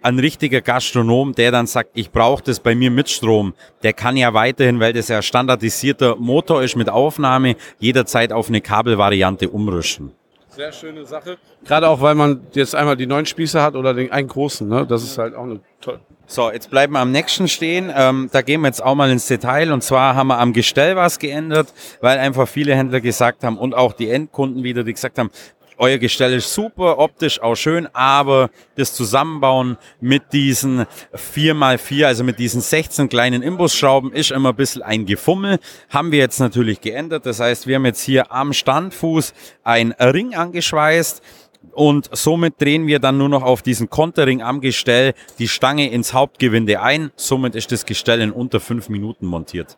ein 0.02 0.20
richtiger 0.20 0.62
Gastronom, 0.62 1.34
der 1.34 1.52
dann 1.52 1.68
sagt, 1.68 1.92
ich 1.94 2.12
brauche 2.12 2.44
das 2.44 2.60
bei 2.60 2.76
mir 2.76 2.92
mit 2.92 3.10
Strom, 3.10 3.54
der 3.84 3.94
kann 3.94 4.16
ja 4.16 4.34
weiterhin, 4.34 4.80
weil 4.80 4.94
das 4.94 5.08
ja 5.08 5.22
standardisierter 5.22 6.16
Motor 6.16 6.64
ist 6.64 6.76
mit 6.76 6.90
Aufnahme, 6.90 7.56
jederzeit 7.80 8.32
auf 8.32 8.48
eine 8.48 8.62
Kabelvariante 8.62 9.50
umrüsten. 9.50 10.12
Sehr 10.50 10.72
schöne 10.72 11.06
Sache. 11.06 11.38
Gerade 11.66 11.88
auch, 11.88 12.02
weil 12.02 12.16
man 12.16 12.42
jetzt 12.54 12.74
einmal 12.74 12.98
die 12.98 13.06
neuen 13.06 13.26
Spieße 13.26 13.62
hat 13.62 13.76
oder 13.76 13.94
den 13.94 14.12
einen 14.12 14.28
großen. 14.28 14.68
Ne? 14.68 14.88
Das 14.88 15.04
ist 15.04 15.18
halt 15.18 15.36
auch 15.36 15.44
eine 15.44 15.60
tolle. 15.82 16.00
So, 16.30 16.52
jetzt 16.52 16.70
bleiben 16.70 16.92
wir 16.92 17.00
am 17.00 17.14
nächsten 17.14 17.48
stehen. 17.48 17.90
Ähm, 17.96 18.30
da 18.34 18.42
gehen 18.42 18.60
wir 18.60 18.68
jetzt 18.68 18.84
auch 18.84 18.96
mal 18.96 19.10
ins 19.10 19.28
Detail. 19.28 19.72
Und 19.72 19.82
zwar 19.82 20.14
haben 20.14 20.28
wir 20.28 20.38
am 20.40 20.52
Gestell 20.52 20.98
was 20.98 21.20
geändert, 21.20 21.74
weil 22.02 22.20
einfach 22.20 22.50
viele 22.50 22.76
Händler 22.76 23.00
gesagt 23.00 23.46
haben 23.46 23.58
und 23.58 23.74
auch 23.74 23.94
die 23.94 24.10
Endkunden 24.10 24.62
wieder, 24.62 24.84
die 24.84 24.92
gesagt 24.92 25.20
haben, 25.20 25.32
euer 25.78 26.00
Gestell 26.00 26.34
ist 26.34 26.54
super, 26.54 26.98
optisch 26.98 27.40
auch 27.40 27.56
schön, 27.56 27.88
aber 27.94 28.50
das 28.76 28.94
Zusammenbauen 28.96 29.78
mit 30.02 30.34
diesen 30.34 30.86
4x4, 31.14 32.06
also 32.06 32.24
mit 32.24 32.40
diesen 32.40 32.62
16 32.62 33.10
kleinen 33.10 33.44
Imbusschrauben 33.44 34.12
ist 34.12 34.32
immer 34.32 34.50
ein 34.50 34.56
bisschen 34.56 34.82
ein 34.82 35.06
Gefummel. 35.06 35.60
Haben 35.90 36.12
wir 36.12 36.20
jetzt 36.20 36.40
natürlich 36.40 36.82
geändert. 36.82 37.26
Das 37.26 37.40
heißt, 37.40 37.68
wir 37.68 37.76
haben 37.76 37.86
jetzt 37.86 38.02
hier 38.02 38.32
am 38.32 38.54
Standfuß 38.54 39.34
ein 39.64 39.92
Ring 39.94 40.36
angeschweißt. 40.36 41.22
Und 41.72 42.10
somit 42.12 42.60
drehen 42.60 42.88
wir 42.88 43.00
dann 43.00 43.18
nur 43.18 43.30
noch 43.30 43.44
auf 43.44 43.62
diesen 43.62 43.90
Kontering 43.90 44.42
am 44.42 44.62
Gestell 44.62 45.14
die 45.38 45.48
Stange 45.48 45.92
ins 45.92 46.14
Hauptgewinde 46.14 46.82
ein. 46.82 47.12
Somit 47.16 47.56
ist 47.56 47.72
das 47.72 47.86
Gestell 47.86 48.22
in 48.22 48.32
unter 48.32 48.60
fünf 48.60 48.90
Minuten 48.90 49.28
montiert. 49.28 49.78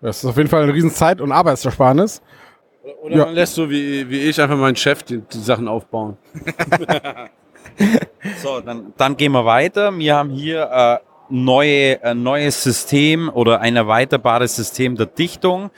Das 0.00 0.18
ist 0.18 0.24
auf 0.24 0.36
jeden 0.36 0.48
Fall 0.48 0.64
eine 0.64 0.74
riesen 0.74 0.90
Zeit- 0.90 1.20
und 1.20 1.32
Arbeitsersparnis. 1.32 2.20
Oder 3.02 3.16
ja. 3.16 3.24
man 3.26 3.34
lässt 3.34 3.54
so 3.54 3.68
wie, 3.68 4.08
wie 4.08 4.20
ich 4.20 4.40
einfach 4.40 4.56
meinen 4.56 4.76
Chef 4.76 5.02
die, 5.02 5.20
die 5.20 5.38
Sachen 5.38 5.68
aufbauen. 5.68 6.16
so, 8.42 8.60
dann, 8.60 8.92
dann 8.96 9.16
gehen 9.16 9.32
wir 9.32 9.44
weiter. 9.44 9.96
Wir 9.96 10.16
haben 10.16 10.30
hier 10.30 10.70
äh, 10.70 10.98
neue, 11.28 12.02
ein 12.02 12.22
neues 12.22 12.62
System 12.62 13.28
oder 13.28 13.60
ein 13.60 13.76
erweiterbares 13.76 14.56
System 14.56 14.96
der 14.96 15.06
Dichtung. 15.06 15.70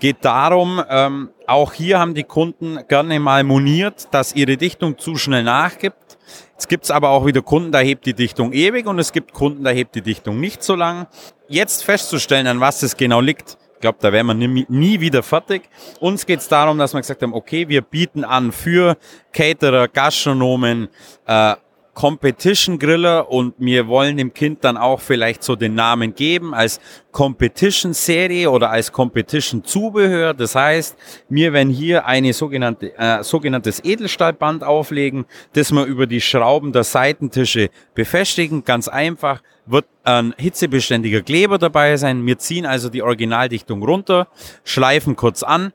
Geht 0.00 0.24
darum, 0.24 0.82
ähm, 0.88 1.28
auch 1.46 1.74
hier 1.74 1.98
haben 1.98 2.14
die 2.14 2.24
Kunden 2.24 2.78
gerne 2.88 3.20
mal 3.20 3.44
moniert, 3.44 4.08
dass 4.12 4.34
ihre 4.34 4.56
Dichtung 4.56 4.98
zu 4.98 5.16
schnell 5.16 5.42
nachgibt. 5.42 6.18
Jetzt 6.52 6.68
gibt's 6.68 6.90
aber 6.90 7.10
auch 7.10 7.26
wieder 7.26 7.42
Kunden, 7.42 7.70
da 7.70 7.80
hebt 7.80 8.06
die 8.06 8.14
Dichtung 8.14 8.52
ewig 8.52 8.86
und 8.86 8.98
es 8.98 9.12
gibt 9.12 9.34
Kunden, 9.34 9.62
da 9.62 9.70
hebt 9.70 9.94
die 9.94 10.02
Dichtung 10.02 10.40
nicht 10.40 10.62
so 10.62 10.74
lang. 10.74 11.06
Jetzt 11.48 11.84
festzustellen, 11.84 12.46
an 12.46 12.60
was 12.60 12.82
es 12.82 12.96
genau 12.96 13.20
liegt, 13.20 13.58
ich 13.74 13.80
glaube, 13.80 13.98
da 14.00 14.12
wären 14.12 14.26
wir 14.26 14.34
nie, 14.34 14.66
nie 14.68 15.00
wieder 15.00 15.22
fertig. 15.22 15.62
Uns 16.00 16.26
geht 16.26 16.40
es 16.40 16.48
darum, 16.48 16.76
dass 16.76 16.92
wir 16.92 17.00
gesagt 17.00 17.22
haben, 17.22 17.32
okay, 17.32 17.68
wir 17.68 17.80
bieten 17.80 18.24
an 18.24 18.52
für 18.52 18.98
Caterer, 19.32 19.88
Gastronomen, 19.88 20.88
äh, 21.26 21.56
Competition 21.94 22.78
Griller 22.78 23.30
und 23.30 23.54
wir 23.58 23.88
wollen 23.88 24.16
dem 24.16 24.32
Kind 24.32 24.64
dann 24.64 24.76
auch 24.76 25.00
vielleicht 25.00 25.42
so 25.42 25.56
den 25.56 25.74
Namen 25.74 26.14
geben 26.14 26.54
als 26.54 26.80
Competition 27.10 27.92
Serie 27.92 28.50
oder 28.50 28.70
als 28.70 28.92
Competition 28.92 29.64
Zubehör. 29.64 30.32
Das 30.32 30.54
heißt, 30.54 30.96
wir 31.28 31.52
werden 31.52 31.72
hier 31.72 32.06
eine 32.06 32.32
sogenannte, 32.32 32.96
äh, 32.96 33.22
sogenanntes 33.24 33.84
Edelstahlband 33.84 34.62
auflegen, 34.62 35.26
das 35.52 35.72
wir 35.72 35.84
über 35.84 36.06
die 36.06 36.20
Schrauben 36.20 36.72
der 36.72 36.84
Seitentische 36.84 37.70
befestigen. 37.94 38.64
Ganz 38.64 38.86
einfach 38.88 39.42
wird 39.66 39.86
ein 40.04 40.34
hitzebeständiger 40.38 41.22
Kleber 41.22 41.58
dabei 41.58 41.96
sein. 41.96 42.24
Wir 42.24 42.38
ziehen 42.38 42.66
also 42.66 42.88
die 42.88 43.02
Originaldichtung 43.02 43.82
runter, 43.82 44.28
schleifen 44.64 45.16
kurz 45.16 45.42
an, 45.42 45.72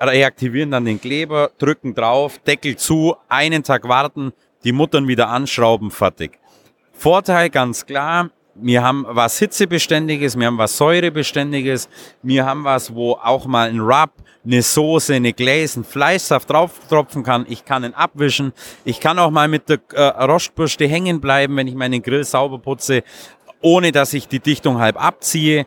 reaktivieren 0.00 0.70
dann 0.70 0.84
den 0.84 1.00
Kleber, 1.00 1.50
drücken 1.58 1.94
drauf, 1.94 2.38
Deckel 2.46 2.76
zu, 2.76 3.16
einen 3.28 3.62
Tag 3.62 3.88
warten, 3.88 4.32
die 4.68 4.72
Muttern 4.72 5.08
wieder 5.08 5.30
anschrauben, 5.30 5.90
fertig. 5.90 6.38
Vorteil 6.92 7.48
ganz 7.48 7.86
klar, 7.86 8.28
wir 8.54 8.82
haben 8.82 9.06
was 9.08 9.38
Hitzebeständiges, 9.38 10.38
wir 10.38 10.46
haben 10.46 10.58
was 10.58 10.76
Säurebeständiges, 10.76 11.88
wir 12.22 12.44
haben 12.44 12.64
was, 12.64 12.94
wo 12.94 13.12
auch 13.12 13.46
mal 13.46 13.70
ein 13.70 13.80
Rub, 13.80 14.10
eine 14.44 14.60
Soße, 14.60 15.14
eine 15.14 15.32
Glaze, 15.32 15.80
ein 15.80 15.84
Fleischsaft 15.84 16.50
drauf 16.50 16.72
tropfen 16.90 17.22
kann. 17.22 17.46
Ich 17.48 17.64
kann 17.64 17.82
ihn 17.82 17.94
abwischen. 17.94 18.52
Ich 18.84 19.00
kann 19.00 19.18
auch 19.18 19.30
mal 19.30 19.48
mit 19.48 19.70
der 19.70 19.78
äh, 19.94 20.02
Rostbürste 20.02 20.86
hängen 20.86 21.22
bleiben, 21.22 21.56
wenn 21.56 21.66
ich 21.66 21.74
meinen 21.74 22.02
Grill 22.02 22.24
sauber 22.24 22.58
putze, 22.58 23.04
ohne 23.62 23.90
dass 23.90 24.12
ich 24.12 24.28
die 24.28 24.40
Dichtung 24.40 24.80
halb 24.80 25.02
abziehe. 25.02 25.66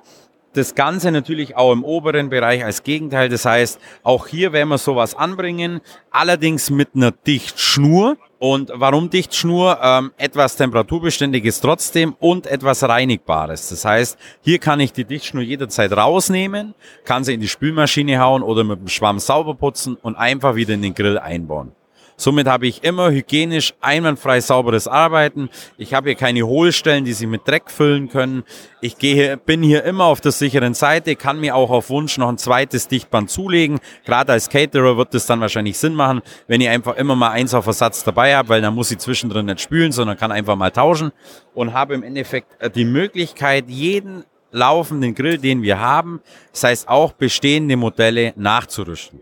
Das 0.53 0.75
Ganze 0.75 1.11
natürlich 1.11 1.55
auch 1.55 1.71
im 1.71 1.83
oberen 1.83 2.29
Bereich 2.29 2.63
als 2.63 2.83
Gegenteil. 2.83 3.29
Das 3.29 3.45
heißt, 3.45 3.79
auch 4.03 4.27
hier 4.27 4.53
werden 4.53 4.69
wir 4.69 4.77
sowas 4.77 5.15
anbringen, 5.15 5.81
allerdings 6.11 6.69
mit 6.69 6.89
einer 6.93 7.11
Dichtschnur. 7.11 8.17
Und 8.41 8.71
warum 8.73 9.11
Dichtschnur? 9.11 9.77
Ähm, 9.83 10.13
etwas 10.17 10.55
Temperaturbeständiges 10.55 11.61
trotzdem 11.61 12.15
und 12.19 12.47
etwas 12.47 12.81
Reinigbares. 12.81 13.69
Das 13.69 13.85
heißt, 13.85 14.17
hier 14.41 14.57
kann 14.57 14.79
ich 14.79 14.93
die 14.93 15.05
Dichtschnur 15.05 15.43
jederzeit 15.43 15.91
rausnehmen, 15.91 16.73
kann 17.05 17.23
sie 17.23 17.35
in 17.35 17.39
die 17.39 17.47
Spülmaschine 17.47 18.19
hauen 18.19 18.41
oder 18.41 18.63
mit 18.63 18.79
dem 18.79 18.87
Schwamm 18.87 19.19
sauber 19.19 19.53
putzen 19.53 19.95
und 20.01 20.15
einfach 20.15 20.55
wieder 20.55 20.73
in 20.73 20.81
den 20.81 20.95
Grill 20.95 21.19
einbauen. 21.19 21.73
Somit 22.21 22.45
habe 22.45 22.67
ich 22.67 22.83
immer 22.83 23.09
hygienisch, 23.09 23.73
einwandfrei 23.81 24.41
sauberes 24.41 24.87
Arbeiten. 24.87 25.49
Ich 25.79 25.95
habe 25.95 26.09
hier 26.09 26.15
keine 26.15 26.43
Hohlstellen, 26.43 27.03
die 27.03 27.13
sich 27.13 27.27
mit 27.27 27.47
Dreck 27.47 27.71
füllen 27.71 28.09
können. 28.09 28.43
Ich 28.79 28.99
gehe, 28.99 29.37
bin 29.37 29.63
hier 29.63 29.83
immer 29.85 30.03
auf 30.03 30.21
der 30.21 30.31
sicheren 30.31 30.75
Seite, 30.75 31.15
kann 31.15 31.39
mir 31.39 31.55
auch 31.55 31.71
auf 31.71 31.89
Wunsch 31.89 32.19
noch 32.19 32.29
ein 32.29 32.37
zweites 32.37 32.87
Dichtband 32.87 33.31
zulegen. 33.31 33.79
Gerade 34.05 34.33
als 34.33 34.49
Caterer 34.49 34.97
wird 34.97 35.15
es 35.15 35.25
dann 35.25 35.41
wahrscheinlich 35.41 35.79
Sinn 35.79 35.95
machen, 35.95 36.21
wenn 36.47 36.61
ich 36.61 36.69
einfach 36.69 36.95
immer 36.95 37.15
mal 37.15 37.31
eins 37.31 37.55
auf 37.55 37.65
Ersatz 37.65 38.03
dabei 38.03 38.35
habe, 38.35 38.49
weil 38.49 38.61
dann 38.61 38.75
muss 38.75 38.91
ich 38.91 38.99
zwischendrin 38.99 39.47
nicht 39.47 39.59
spülen, 39.59 39.91
sondern 39.91 40.15
kann 40.15 40.31
einfach 40.31 40.55
mal 40.55 40.69
tauschen 40.69 41.13
und 41.55 41.73
habe 41.73 41.95
im 41.95 42.03
Endeffekt 42.03 42.61
äh, 42.61 42.69
die 42.69 42.85
Möglichkeit, 42.85 43.65
jeden 43.67 44.25
laufenden 44.51 45.15
Grill, 45.15 45.39
den 45.39 45.63
wir 45.63 45.79
haben, 45.79 46.21
das 46.51 46.65
heißt 46.65 46.87
auch 46.87 47.13
bestehende 47.13 47.77
Modelle 47.77 48.33
nachzurüsten. 48.35 49.21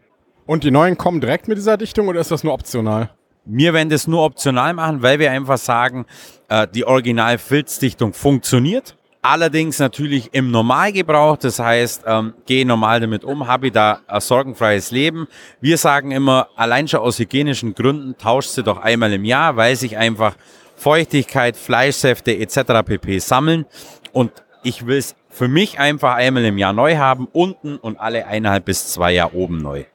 Und 0.49 0.63
die 0.63 0.71
neuen 0.71 0.97
kommen 0.97 1.21
direkt 1.21 1.47
mit 1.47 1.59
dieser 1.59 1.77
Dichtung 1.77 2.07
oder 2.07 2.21
ist 2.21 2.31
das 2.31 2.43
nur 2.43 2.53
optional? 2.53 3.11
Wir 3.45 3.71
werden 3.75 3.89
das 3.89 4.07
nur 4.07 4.23
optional 4.23 4.73
machen, 4.73 5.03
weil 5.03 5.19
wir 5.19 5.29
einfach 5.29 5.59
sagen, 5.59 6.07
äh, 6.47 6.65
die 6.73 6.85
Original-Filzdichtung 6.85 8.13
funktioniert. 8.13 8.97
Allerdings 9.21 9.77
natürlich 9.77 10.29
im 10.31 10.49
Normalgebrauch, 10.49 11.37
das 11.37 11.59
heißt, 11.59 12.05
ähm, 12.07 12.33
gehe 12.47 12.65
normal 12.65 12.99
damit 12.99 13.23
um, 13.23 13.45
habe 13.45 13.69
da 13.69 13.99
ein 14.07 14.21
sorgenfreies 14.21 14.89
Leben. 14.89 15.27
Wir 15.61 15.77
sagen 15.77 16.09
immer, 16.09 16.47
allein 16.55 16.87
schon 16.87 17.01
aus 17.01 17.19
hygienischen 17.19 17.75
Gründen 17.75 18.17
tauscht 18.17 18.49
sie 18.49 18.63
doch 18.63 18.79
einmal 18.79 19.13
im 19.13 19.25
Jahr, 19.25 19.55
weil 19.55 19.75
sich 19.75 19.97
einfach 19.97 20.35
Feuchtigkeit, 20.75 21.57
Fleischsäfte 21.57 22.35
etc. 22.35 22.83
pp. 22.83 23.19
sammeln. 23.19 23.67
Und 24.13 24.31
ich 24.63 24.87
will 24.87 24.97
es 24.97 25.15
für 25.29 25.47
mich 25.47 25.77
einfach 25.77 26.15
einmal 26.15 26.43
im 26.43 26.57
Jahr 26.57 26.73
neu 26.73 26.97
haben, 26.97 27.27
unten 27.31 27.77
und 27.77 27.99
alle 27.99 28.25
eineinhalb 28.25 28.65
bis 28.65 28.87
zwei 28.91 29.11
Jahre 29.11 29.35
oben 29.35 29.59
neu. 29.59 29.85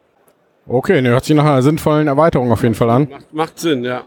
Okay, 0.67 1.03
ne, 1.03 1.11
hört 1.11 1.25
sich 1.25 1.37
nach 1.37 1.45
einer 1.45 1.63
sinnvollen 1.63 2.09
Erweiterung 2.09 2.51
auf 2.51 2.63
jeden 2.63 2.75
Fall 2.75 2.91
an. 2.91 3.09
Macht, 3.11 3.33
macht 3.35 3.59
Sinn, 3.59 3.85
ja. 3.85 4.05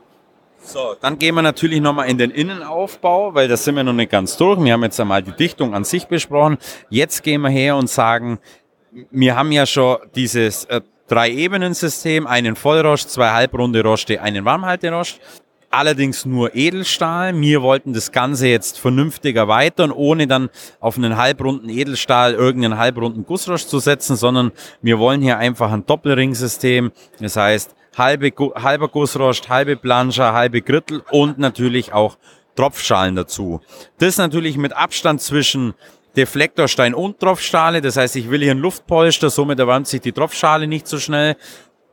So, 0.60 0.96
dann 1.00 1.18
gehen 1.18 1.36
wir 1.36 1.42
natürlich 1.42 1.80
nochmal 1.80 2.10
in 2.10 2.18
den 2.18 2.32
Innenaufbau, 2.32 3.34
weil 3.34 3.48
das 3.48 3.64
sind 3.64 3.76
wir 3.76 3.84
noch 3.84 3.94
nicht 3.94 4.12
ganz 4.12 4.36
durch. 4.36 4.62
Wir 4.62 4.74
haben 4.74 4.84
jetzt 4.84 5.00
einmal 5.00 5.24
die 5.24 5.32
Dichtung 5.32 5.74
an 5.74 5.84
sich 5.84 6.08
besprochen. 6.08 6.58
Jetzt 6.90 7.24
gehen 7.24 7.42
wir 7.42 7.50
her 7.50 7.78
und 7.78 7.90
sagen, 7.90 8.40
wir 9.12 9.36
haben 9.36 9.52
ja 9.52 9.66
schon 9.66 9.98
dieses 10.16 10.66
äh, 10.66 10.82
Drei-Ebenen-System, 11.08 12.28
einen 12.28 12.58
Vollrost, 12.58 13.12
zwei 13.12 13.30
halbrunde 13.32 13.82
Roste, 13.82 14.22
einen 14.22 14.44
Warmhalterost 14.44 15.22
allerdings 15.78 16.26
nur 16.26 16.56
Edelstahl. 16.56 17.40
Wir 17.40 17.62
wollten 17.62 17.94
das 17.94 18.12
Ganze 18.12 18.48
jetzt 18.48 18.80
vernünftig 18.80 19.36
erweitern, 19.36 19.92
ohne 19.92 20.26
dann 20.26 20.50
auf 20.80 20.98
einen 20.98 21.18
halbrunden 21.18 21.70
Edelstahl 21.70 22.34
irgendeinen 22.34 22.80
halbrunden 22.80 23.26
Gussrost 23.26 23.70
zu 23.70 23.78
setzen, 23.80 24.16
sondern 24.16 24.52
wir 24.82 24.98
wollen 24.98 25.22
hier 25.22 25.38
einfach 25.38 25.72
ein 25.72 25.86
Doppelringsystem. 25.86 26.92
Das 27.20 27.36
heißt, 27.36 27.76
halbe, 27.96 28.32
halber 28.56 28.88
Gussrost, 28.88 29.50
halbe 29.50 29.76
Planscher, 29.76 30.34
halbe 30.34 30.62
Grittel 30.62 31.04
und 31.12 31.38
natürlich 31.38 31.94
auch 31.94 32.18
Tropfschalen 32.56 33.16
dazu. 33.16 33.62
Das 34.00 34.18
natürlich 34.18 34.58
mit 34.58 34.76
Abstand 34.76 35.22
zwischen 35.22 35.76
Deflektorstein 36.18 36.96
und 36.96 37.20
Tropfschale. 37.20 37.80
Das 37.82 37.96
heißt, 37.96 38.16
ich 38.16 38.32
will 38.32 38.42
hier 38.42 38.52
einen 38.52 38.62
Luftpolster, 38.62 39.30
somit 39.30 39.60
erwärmt 39.60 39.88
sich 39.88 40.02
die 40.02 40.12
Tropfschale 40.12 40.66
nicht 40.66 40.88
so 40.88 40.98
schnell 40.98 41.38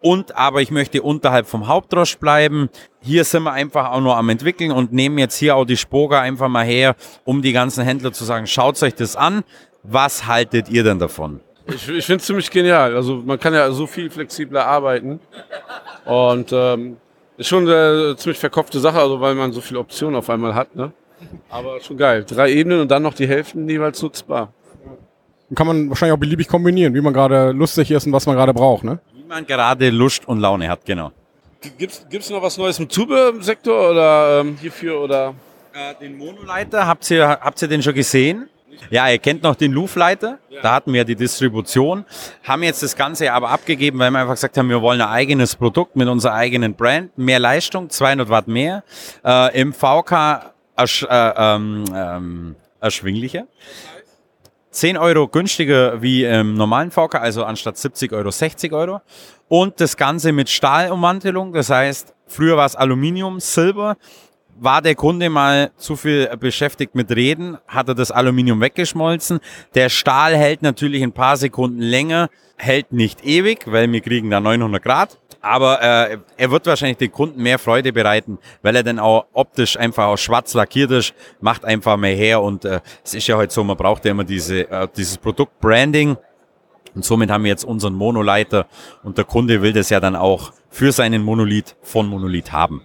und 0.04 0.36
aber 0.36 0.60
ich 0.60 0.70
möchte 0.70 1.00
unterhalb 1.00 1.46
vom 1.46 1.66
Hauptrost 1.66 2.20
bleiben. 2.20 2.68
Hier 3.00 3.24
sind 3.24 3.44
wir 3.44 3.52
einfach 3.52 3.90
auch 3.90 4.02
nur 4.02 4.18
am 4.18 4.28
entwickeln 4.28 4.70
und 4.70 4.92
nehmen 4.92 5.18
jetzt 5.18 5.36
hier 5.38 5.56
auch 5.56 5.64
die 5.64 5.78
Spoga 5.78 6.20
einfach 6.20 6.48
mal 6.48 6.64
her, 6.64 6.94
um 7.24 7.40
die 7.40 7.52
ganzen 7.52 7.84
Händler 7.84 8.12
zu 8.12 8.24
sagen, 8.24 8.46
schaut 8.46 8.80
euch 8.82 8.94
das 8.94 9.16
an. 9.16 9.44
Was 9.82 10.26
haltet 10.26 10.68
ihr 10.68 10.84
denn 10.84 10.98
davon? 10.98 11.40
Ich, 11.68 11.88
ich 11.88 12.04
finde 12.04 12.20
es 12.20 12.26
ziemlich 12.26 12.50
genial. 12.50 12.94
Also 12.94 13.22
man 13.24 13.40
kann 13.40 13.54
ja 13.54 13.70
so 13.70 13.86
viel 13.86 14.10
flexibler 14.10 14.66
arbeiten 14.66 15.20
und 16.04 16.52
ähm, 16.52 16.98
ist 17.38 17.48
schon 17.48 17.66
eine 17.66 18.14
ziemlich 18.18 18.38
verkopfte 18.38 18.80
Sache, 18.80 18.98
also 18.98 19.22
weil 19.22 19.34
man 19.34 19.52
so 19.52 19.62
viele 19.62 19.80
Optionen 19.80 20.16
auf 20.16 20.28
einmal 20.28 20.54
hat. 20.54 20.76
Ne? 20.76 20.92
Aber 21.48 21.80
schon 21.80 21.96
geil. 21.96 22.26
Drei 22.28 22.52
Ebenen 22.52 22.80
und 22.82 22.90
dann 22.90 23.02
noch 23.02 23.14
die 23.14 23.26
Hälften 23.26 23.66
jeweils 23.70 24.02
nutzbar. 24.02 24.52
Kann 25.54 25.66
man 25.66 25.88
wahrscheinlich 25.88 26.14
auch 26.14 26.20
beliebig 26.20 26.46
kombinieren, 26.46 26.92
wie 26.92 27.00
man 27.00 27.14
gerade 27.14 27.52
lustig 27.52 27.90
ist 27.90 28.06
und 28.06 28.12
was 28.12 28.26
man 28.26 28.36
gerade 28.36 28.52
braucht, 28.52 28.84
ne? 28.84 28.98
Wie 29.24 29.28
man 29.28 29.46
gerade 29.46 29.88
Lust 29.88 30.28
und 30.28 30.38
Laune 30.38 30.68
hat, 30.68 30.84
genau. 30.84 31.10
Gibt 31.78 32.12
es 32.12 32.28
noch 32.28 32.42
was 32.42 32.58
Neues 32.58 32.78
im 32.78 32.90
Zubehörsektor 32.90 33.92
oder 33.92 34.40
ähm, 34.40 34.58
hierfür 34.60 35.00
oder? 35.00 35.34
Äh, 35.72 35.94
den 35.98 36.18
Monoleiter, 36.18 36.86
habt 36.86 37.10
ihr, 37.10 37.26
habt 37.26 37.62
ihr 37.62 37.68
den 37.68 37.82
schon 37.82 37.94
gesehen? 37.94 38.50
Ja, 38.90 39.08
ihr 39.08 39.18
kennt 39.18 39.42
noch 39.42 39.54
den 39.54 39.72
Louvleiter. 39.72 40.40
Da 40.62 40.74
hatten 40.74 40.92
wir 40.92 41.06
die 41.06 41.16
Distribution. 41.16 42.04
Haben 42.42 42.64
jetzt 42.64 42.82
das 42.82 42.94
Ganze 42.96 43.32
aber 43.32 43.48
abgegeben, 43.48 43.98
weil 43.98 44.10
wir 44.10 44.18
einfach 44.18 44.34
gesagt 44.34 44.58
haben, 44.58 44.68
wir 44.68 44.82
wollen 44.82 45.00
ein 45.00 45.08
eigenes 45.08 45.56
Produkt 45.56 45.96
mit 45.96 46.06
unserer 46.06 46.34
eigenen 46.34 46.74
Brand. 46.74 47.16
Mehr 47.16 47.38
Leistung, 47.38 47.88
200 47.88 48.28
Watt 48.28 48.46
mehr. 48.46 48.84
Äh, 49.24 49.58
Im 49.58 49.72
VK 49.72 50.52
ersch, 50.76 51.02
äh, 51.02 51.06
ähm, 51.08 51.84
ähm, 51.94 52.56
erschwinglicher. 52.78 53.46
10 54.74 54.96
Euro 54.96 55.28
günstiger 55.28 56.02
wie 56.02 56.24
im 56.24 56.54
normalen 56.54 56.90
VK, 56.90 57.14
also 57.14 57.44
anstatt 57.44 57.78
70 57.78 58.12
Euro 58.12 58.32
60 58.32 58.72
Euro. 58.72 59.00
Und 59.46 59.80
das 59.80 59.96
Ganze 59.96 60.32
mit 60.32 60.50
Stahlummantelung, 60.50 61.52
das 61.52 61.70
heißt, 61.70 62.12
früher 62.26 62.56
war 62.56 62.66
es 62.66 62.74
Aluminium, 62.74 63.38
Silber, 63.38 63.96
war 64.56 64.82
der 64.82 64.96
Kunde 64.96 65.30
mal 65.30 65.70
zu 65.76 65.94
viel 65.94 66.28
beschäftigt 66.38 66.96
mit 66.96 67.14
Reden, 67.14 67.56
hat 67.68 67.86
er 67.86 67.94
das 67.94 68.10
Aluminium 68.10 68.60
weggeschmolzen. 68.60 69.38
Der 69.76 69.88
Stahl 69.90 70.36
hält 70.36 70.62
natürlich 70.62 71.04
ein 71.04 71.12
paar 71.12 71.36
Sekunden 71.36 71.80
länger, 71.80 72.28
hält 72.56 72.92
nicht 72.92 73.24
ewig, 73.24 73.66
weil 73.66 73.90
wir 73.92 74.00
kriegen 74.00 74.28
da 74.30 74.40
900 74.40 74.82
Grad. 74.82 75.20
Aber 75.44 75.82
äh, 75.82 76.18
er 76.38 76.50
wird 76.50 76.64
wahrscheinlich 76.64 76.96
den 76.96 77.12
Kunden 77.12 77.42
mehr 77.42 77.58
Freude 77.58 77.92
bereiten, 77.92 78.38
weil 78.62 78.76
er 78.76 78.82
dann 78.82 78.98
auch 78.98 79.26
optisch 79.34 79.78
einfach 79.78 80.06
auch 80.06 80.16
schwarz 80.16 80.54
lackiert 80.54 80.90
ist, 80.90 81.12
macht 81.40 81.66
einfach 81.66 81.98
mehr 81.98 82.16
her. 82.16 82.40
Und 82.40 82.64
äh, 82.64 82.80
es 83.04 83.12
ist 83.12 83.26
ja 83.26 83.36
heute 83.36 83.52
so, 83.52 83.62
man 83.62 83.76
braucht 83.76 84.06
ja 84.06 84.12
immer 84.12 84.24
diese, 84.24 84.70
äh, 84.70 84.88
dieses 84.96 85.18
Produkt 85.18 85.60
Branding. 85.60 86.16
Und 86.94 87.04
somit 87.04 87.30
haben 87.30 87.44
wir 87.44 87.50
jetzt 87.50 87.64
unseren 87.64 87.92
Monoleiter 87.92 88.66
und 89.02 89.18
der 89.18 89.26
Kunde 89.26 89.60
will 89.60 89.74
das 89.74 89.90
ja 89.90 90.00
dann 90.00 90.16
auch 90.16 90.52
für 90.70 90.92
seinen 90.92 91.22
Monolith 91.22 91.76
von 91.82 92.06
Monolith 92.06 92.50
haben. 92.50 92.80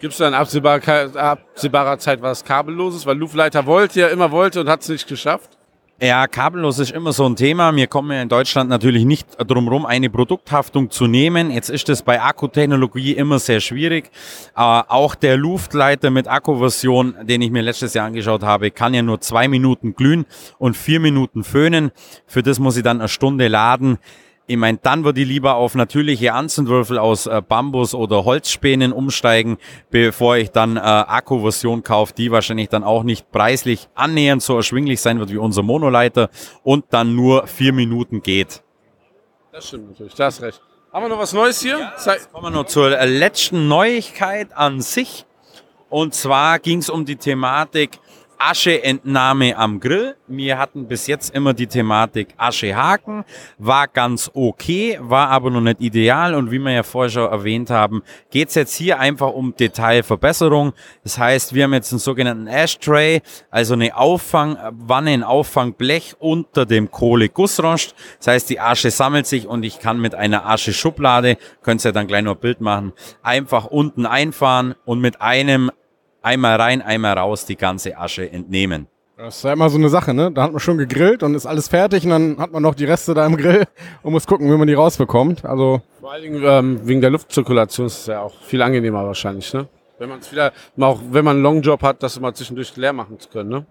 Gibt 0.00 0.12
es 0.12 0.18
da 0.18 0.28
in 0.28 0.34
absehbarer 0.34 1.98
Zeit 1.98 2.20
was 2.20 2.44
Kabelloses? 2.44 3.06
Weil 3.06 3.16
Luftleiter 3.16 3.64
wollte 3.64 4.00
ja 4.00 4.08
immer 4.08 4.30
wollte 4.30 4.60
und 4.60 4.68
hat 4.68 4.82
es 4.82 4.88
nicht 4.88 5.08
geschafft. 5.08 5.57
Ja, 6.00 6.28
kabellos 6.28 6.78
ist 6.78 6.92
immer 6.92 7.12
so 7.12 7.26
ein 7.28 7.34
Thema. 7.34 7.74
Wir 7.74 7.88
kommen 7.88 8.12
ja 8.12 8.22
in 8.22 8.28
Deutschland 8.28 8.70
natürlich 8.70 9.04
nicht 9.04 9.26
drum 9.36 9.66
rum, 9.66 9.84
eine 9.84 10.08
Produkthaftung 10.08 10.92
zu 10.92 11.08
nehmen. 11.08 11.50
Jetzt 11.50 11.70
ist 11.70 11.88
es 11.88 12.02
bei 12.02 12.22
Akkutechnologie 12.22 13.14
immer 13.14 13.40
sehr 13.40 13.58
schwierig. 13.58 14.12
Äh, 14.54 14.60
auch 14.60 15.16
der 15.16 15.36
Luftleiter 15.36 16.10
mit 16.10 16.28
Akkuversion, 16.28 17.16
den 17.22 17.42
ich 17.42 17.50
mir 17.50 17.62
letztes 17.62 17.94
Jahr 17.94 18.06
angeschaut 18.06 18.44
habe, 18.44 18.70
kann 18.70 18.94
ja 18.94 19.02
nur 19.02 19.20
zwei 19.20 19.48
Minuten 19.48 19.96
glühen 19.96 20.24
und 20.58 20.76
vier 20.76 21.00
Minuten 21.00 21.42
föhnen. 21.42 21.90
Für 22.28 22.44
das 22.44 22.60
muss 22.60 22.76
ich 22.76 22.84
dann 22.84 23.00
eine 23.00 23.08
Stunde 23.08 23.48
laden. 23.48 23.98
Ich 24.50 24.56
meine, 24.56 24.78
dann 24.78 25.04
würde 25.04 25.20
ich 25.20 25.28
lieber 25.28 25.56
auf 25.56 25.74
natürliche 25.74 26.32
Anzündwürfel 26.32 26.96
aus 26.96 27.26
äh, 27.26 27.42
Bambus 27.46 27.94
oder 27.94 28.24
Holzspänen 28.24 28.94
umsteigen, 28.94 29.58
bevor 29.90 30.38
ich 30.38 30.50
dann 30.50 30.78
äh, 30.78 30.80
Akkuversion 30.80 31.82
kaufe, 31.82 32.14
die 32.14 32.30
wahrscheinlich 32.30 32.70
dann 32.70 32.82
auch 32.82 33.02
nicht 33.02 33.30
preislich 33.30 33.90
annähernd 33.94 34.42
so 34.42 34.56
erschwinglich 34.56 35.02
sein 35.02 35.18
wird 35.18 35.30
wie 35.30 35.36
unser 35.36 35.62
Monoleiter 35.62 36.30
und 36.62 36.86
dann 36.88 37.14
nur 37.14 37.46
vier 37.46 37.74
Minuten 37.74 38.22
geht. 38.22 38.62
Das 39.52 39.68
stimmt 39.68 39.90
natürlich, 39.90 40.14
da 40.14 40.24
hast 40.24 40.40
recht. 40.40 40.62
Haben 40.94 41.04
wir 41.04 41.08
noch 41.10 41.18
was 41.18 41.34
Neues 41.34 41.60
hier? 41.60 41.78
Ja, 41.78 42.12
jetzt 42.14 42.32
kommen 42.32 42.46
wir 42.46 42.50
noch 42.50 42.64
zur 42.64 42.98
äh, 42.98 43.04
letzten 43.04 43.68
Neuigkeit 43.68 44.56
an 44.56 44.80
sich. 44.80 45.26
Und 45.90 46.14
zwar 46.14 46.58
ging 46.58 46.78
es 46.78 46.88
um 46.88 47.04
die 47.04 47.16
Thematik 47.16 47.98
Ascheentnahme 48.38 49.56
am 49.56 49.80
Grill. 49.80 50.16
Wir 50.26 50.58
hatten 50.58 50.86
bis 50.86 51.06
jetzt 51.06 51.34
immer 51.34 51.54
die 51.54 51.66
Thematik 51.66 52.28
Aschehaken. 52.36 53.24
War 53.58 53.88
ganz 53.88 54.30
okay, 54.34 54.98
war 55.00 55.28
aber 55.28 55.50
noch 55.50 55.60
nicht 55.60 55.80
ideal. 55.80 56.34
Und 56.34 56.50
wie 56.50 56.58
wir 56.58 56.72
ja 56.72 56.82
vorher 56.82 57.10
schon 57.10 57.30
erwähnt 57.30 57.70
haben, 57.70 58.02
geht's 58.30 58.54
jetzt 58.54 58.74
hier 58.74 58.98
einfach 59.00 59.32
um 59.32 59.54
Detailverbesserung. 59.56 60.72
Das 61.02 61.18
heißt, 61.18 61.54
wir 61.54 61.64
haben 61.64 61.74
jetzt 61.74 61.92
einen 61.92 61.98
sogenannten 61.98 62.46
Ashtray, 62.46 63.22
also 63.50 63.74
eine 63.74 63.96
Auffangwanne, 63.96 65.10
ein 65.10 65.24
Auffangblech 65.24 66.16
unter 66.18 66.66
dem 66.66 66.90
Kohlegussrost. 66.90 67.94
Das 68.18 68.26
heißt, 68.28 68.50
die 68.50 68.60
Asche 68.60 68.90
sammelt 68.90 69.26
sich 69.26 69.46
und 69.46 69.64
ich 69.64 69.80
kann 69.80 70.00
mit 70.00 70.14
einer 70.14 70.46
Asche-Schublade, 70.46 71.36
könnt 71.62 71.84
ihr 71.84 71.92
dann 71.92 72.06
gleich 72.06 72.22
noch 72.22 72.36
ein 72.36 72.40
Bild 72.40 72.60
machen, 72.60 72.92
einfach 73.22 73.66
unten 73.66 74.06
einfahren 74.06 74.74
und 74.84 75.00
mit 75.00 75.20
einem 75.20 75.70
einmal 76.28 76.60
rein, 76.60 76.82
einmal 76.82 77.18
raus 77.18 77.46
die 77.46 77.56
ganze 77.56 77.96
Asche 77.96 78.30
entnehmen. 78.30 78.86
Das 79.16 79.38
ist 79.38 79.42
ja 79.42 79.54
immer 79.54 79.68
so 79.68 79.78
eine 79.78 79.88
Sache, 79.88 80.14
ne? 80.14 80.30
Da 80.30 80.42
hat 80.42 80.52
man 80.52 80.60
schon 80.60 80.78
gegrillt 80.78 81.24
und 81.24 81.34
ist 81.34 81.46
alles 81.46 81.66
fertig 81.66 82.04
und 82.04 82.10
dann 82.10 82.38
hat 82.38 82.52
man 82.52 82.62
noch 82.62 82.76
die 82.76 82.84
Reste 82.84 83.14
da 83.14 83.26
im 83.26 83.36
Grill 83.36 83.64
und 84.02 84.12
muss 84.12 84.26
gucken, 84.26 84.48
wie 84.48 84.56
man 84.56 84.68
die 84.68 84.74
rausbekommt. 84.74 85.44
Also 85.44 85.80
Vor 86.00 86.12
allen 86.12 86.22
Dingen 86.22 86.42
ähm, 86.44 86.80
wegen 86.84 87.00
der 87.00 87.10
Luftzirkulation 87.10 87.86
ist 87.86 88.00
es 88.00 88.06
ja 88.06 88.20
auch 88.20 88.34
viel 88.42 88.62
angenehmer 88.62 89.04
wahrscheinlich, 89.04 89.52
ne? 89.54 89.66
Wenn 89.98 90.10
man 90.10 90.20
es 90.20 90.30
wieder, 90.30 90.52
auch 90.78 91.00
wenn 91.10 91.24
man 91.24 91.36
einen 91.36 91.42
Longjob 91.42 91.82
hat, 91.82 92.02
das 92.04 92.20
mal 92.20 92.32
zwischendurch 92.32 92.76
leer 92.76 92.92
machen 92.92 93.18
zu 93.18 93.28
können, 93.28 93.48
ne? 93.50 93.66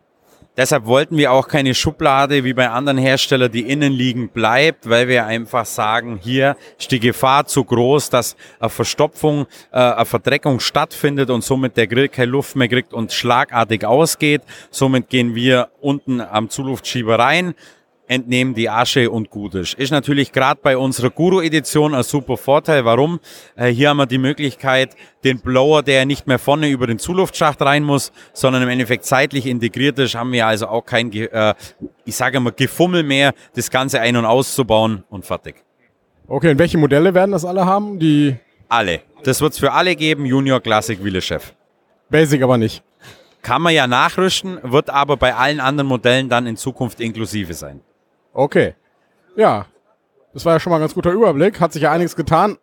Deshalb 0.58 0.88
wollten 0.88 1.18
wir 1.18 1.32
auch 1.32 1.48
keine 1.48 1.76
Schublade 1.76 2.44
wie 2.44 2.54
bei 2.54 2.68
anderen 2.68 2.98
Herstellern, 2.98 3.52
die 3.52 3.70
innen 3.70 3.94
liegen, 3.94 4.30
bleibt, 4.30 4.90
weil 4.90 5.08
wir 5.08 5.28
einfach 5.28 5.68
sagen, 5.68 6.20
hier 6.20 6.58
ist 6.80 6.92
die 6.92 7.00
Gefahr 7.00 7.46
zu 7.46 7.64
groß, 7.64 8.10
dass 8.10 8.36
eine 8.60 8.72
Verstopfung, 8.72 9.46
äh, 9.72 9.78
eine 9.78 10.06
Verdreckung 10.06 10.60
stattfindet 10.60 11.30
und 11.30 11.44
somit 11.44 11.78
der 11.78 11.86
Grill 11.86 12.10
keine 12.10 12.32
Luft 12.32 12.56
mehr 12.56 12.68
kriegt 12.68 12.92
und 12.92 13.14
schlagartig 13.14 13.86
ausgeht. 13.86 14.42
Somit 14.72 15.10
gehen 15.10 15.36
wir 15.36 15.70
unten 15.80 16.22
am 16.22 16.50
Zuluftschieber 16.50 17.20
rein, 17.20 17.54
entnehmen 18.08 18.54
die 18.54 18.70
Asche 18.70 19.12
und 19.12 19.30
gut 19.30 19.56
ist. 19.56 19.74
Ist 19.76 19.92
natürlich 19.92 20.32
gerade 20.32 20.60
bei 20.62 20.78
unserer 20.78 21.10
Guru-Edition 21.10 21.94
ein 21.94 22.04
super 22.04 22.38
Vorteil. 22.38 22.86
Warum? 22.86 23.20
Äh, 23.56 23.68
hier 23.68 23.90
haben 23.90 23.98
wir 23.98 24.06
die 24.06 24.18
Möglichkeit, 24.18 24.96
den 25.24 25.40
Blower, 25.40 25.84
der 25.84 26.06
nicht 26.06 26.28
mehr 26.28 26.40
vorne 26.40 26.70
über 26.70 26.88
den 26.88 27.00
Zuluftschacht 27.00 27.62
rein 27.62 27.84
muss, 27.84 28.12
sondern 28.34 28.64
im 28.64 28.70
Endeffekt 28.70 29.06
zeitlich 29.06 29.46
integriert 29.46 30.00
ist, 30.00 30.16
haben 30.16 30.32
wir 30.32 30.48
also 30.48 30.68
auch 30.68 30.86
kein, 30.86 31.12
äh, 31.12 31.54
ich 32.06 32.16
sage 32.16 32.40
mal, 32.40 32.52
Gefummel 32.52 33.04
mehr, 33.04 33.34
das 33.56 33.70
Ganze 33.70 34.00
ein- 34.00 34.16
und 34.16 34.26
auszubauen 34.26 35.04
und 35.10 35.26
fertig. 35.26 35.64
Okay, 36.28 36.52
und 36.52 36.60
welche 36.60 36.78
Modelle 36.78 37.14
werden 37.14 37.32
das 37.32 37.46
alle 37.46 37.66
haben? 37.66 38.00
Die 38.00 38.36
alle. 38.70 39.02
Das 39.24 39.42
wird 39.42 39.54
es 39.54 39.60
für 39.60 39.72
alle 39.72 39.96
geben, 39.96 40.26
Junior, 40.26 40.60
Classic, 40.60 41.02
Wille 41.04 41.22
Chef. 41.22 41.54
Basic 42.10 42.42
aber 42.42 42.58
nicht. 42.58 42.84
Kann 43.42 43.62
man 43.62 43.74
ja 43.74 43.88
nachrüsten, 43.88 44.60
wird 44.64 44.90
aber 44.90 45.16
bei 45.16 45.34
allen 45.34 45.60
anderen 45.60 45.88
Modellen 45.88 46.28
dann 46.28 46.48
in 46.48 46.58
Zukunft 46.58 47.00
inklusive 47.00 47.54
sein. 47.54 47.82
Okay. 48.38 48.76
Ja. 49.36 49.66
Das 50.32 50.46
war 50.46 50.54
ja 50.54 50.60
schon 50.60 50.70
mal 50.70 50.78
ein 50.78 50.82
ganz 50.82 50.94
guter 50.94 51.12
Überblick. 51.12 51.60
Hat 51.60 51.74
sich 51.74 51.82
ja 51.82 51.92
einiges 51.92 52.16
getan. 52.16 52.58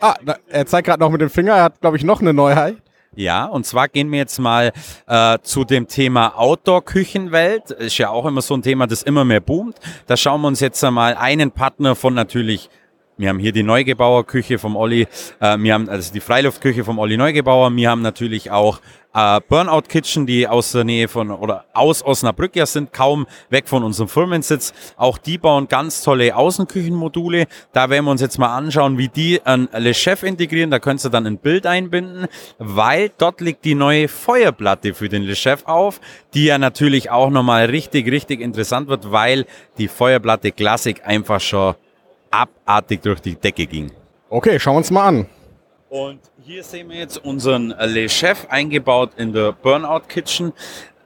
Ah, 0.00 0.14
er 0.48 0.66
zeigt 0.66 0.86
gerade 0.86 1.00
noch 1.00 1.10
mit 1.10 1.20
dem 1.20 1.28
Finger. 1.28 1.54
Er 1.54 1.64
hat, 1.64 1.80
glaube 1.82 1.98
ich, 1.98 2.04
noch 2.04 2.22
eine 2.22 2.32
Neuheit. 2.32 2.78
Ja, 3.14 3.44
und 3.44 3.66
zwar 3.66 3.88
gehen 3.88 4.10
wir 4.10 4.18
jetzt 4.18 4.38
mal 4.38 4.72
äh, 5.06 5.38
zu 5.42 5.64
dem 5.64 5.86
Thema 5.86 6.38
Outdoor-Küchenwelt. 6.38 7.72
Ist 7.72 7.98
ja 7.98 8.08
auch 8.08 8.24
immer 8.24 8.40
so 8.40 8.54
ein 8.54 8.62
Thema, 8.62 8.86
das 8.86 9.02
immer 9.02 9.26
mehr 9.26 9.40
boomt. 9.40 9.78
Da 10.06 10.16
schauen 10.16 10.40
wir 10.40 10.48
uns 10.48 10.60
jetzt 10.60 10.82
einmal 10.82 11.14
einen 11.14 11.50
Partner 11.50 11.94
von 11.94 12.14
natürlich 12.14 12.70
wir 13.18 13.30
haben 13.30 13.38
hier 13.38 13.52
die 13.52 13.62
Neugebauer 13.62 14.26
Küche 14.26 14.58
vom 14.58 14.76
Olli, 14.76 15.06
äh, 15.40 15.56
wir 15.58 15.72
haben 15.72 15.88
also 15.88 16.12
die 16.12 16.20
Freiluftküche 16.20 16.84
vom 16.84 16.98
Olli 16.98 17.16
Neugebauer, 17.16 17.74
wir 17.74 17.88
haben 17.88 18.02
natürlich 18.02 18.50
auch 18.50 18.80
äh, 19.16 19.40
Burnout 19.48 19.82
Kitchen, 19.88 20.26
die 20.26 20.46
aus 20.46 20.72
der 20.72 20.84
Nähe 20.84 21.08
von 21.08 21.30
oder 21.30 21.64
aus 21.72 22.04
Osnabrück 22.04 22.54
ja 22.54 22.66
sind, 22.66 22.92
kaum 22.92 23.26
weg 23.48 23.66
von 23.66 23.82
unserem 23.82 24.08
Firmensitz. 24.08 24.74
Auch 24.96 25.16
die 25.16 25.38
bauen 25.38 25.68
ganz 25.68 26.02
tolle 26.02 26.36
Außenküchenmodule. 26.36 27.46
Da 27.72 27.88
werden 27.88 28.04
wir 28.04 28.10
uns 28.10 28.20
jetzt 28.20 28.38
mal 28.38 28.54
anschauen, 28.54 28.98
wie 28.98 29.08
die 29.08 29.40
ein 29.44 29.68
Le 29.72 29.94
Chef 29.94 30.22
integrieren. 30.22 30.70
Da 30.70 30.78
könnt 30.78 31.02
ihr 31.04 31.10
dann 31.10 31.26
ein 31.26 31.38
Bild 31.38 31.66
einbinden, 31.66 32.26
weil 32.58 33.10
dort 33.16 33.40
liegt 33.40 33.64
die 33.64 33.74
neue 33.74 34.08
Feuerplatte 34.08 34.92
für 34.92 35.08
den 35.08 35.22
Le 35.22 35.34
Chef 35.34 35.64
auf, 35.64 36.00
die 36.34 36.44
ja 36.44 36.58
natürlich 36.58 37.10
auch 37.10 37.30
nochmal 37.30 37.66
richtig, 37.66 38.10
richtig 38.10 38.42
interessant 38.42 38.88
wird, 38.88 39.10
weil 39.10 39.46
die 39.78 39.88
Feuerplatte 39.88 40.52
Classic 40.52 41.00
einfach 41.06 41.40
schon 41.40 41.74
abartig 42.30 43.00
durch 43.00 43.20
die 43.20 43.36
Decke 43.36 43.66
ging. 43.66 43.90
Okay, 44.28 44.60
schauen 44.60 44.74
wir 44.74 44.78
uns 44.78 44.90
mal 44.90 45.06
an. 45.06 45.26
Und 45.96 46.20
hier 46.44 46.62
sehen 46.62 46.90
wir 46.90 46.98
jetzt 46.98 47.24
unseren 47.24 47.74
Le 47.80 48.10
Chef 48.10 48.44
eingebaut 48.50 49.12
in 49.16 49.32
der 49.32 49.52
Burnout 49.52 50.02
Kitchen. 50.08 50.52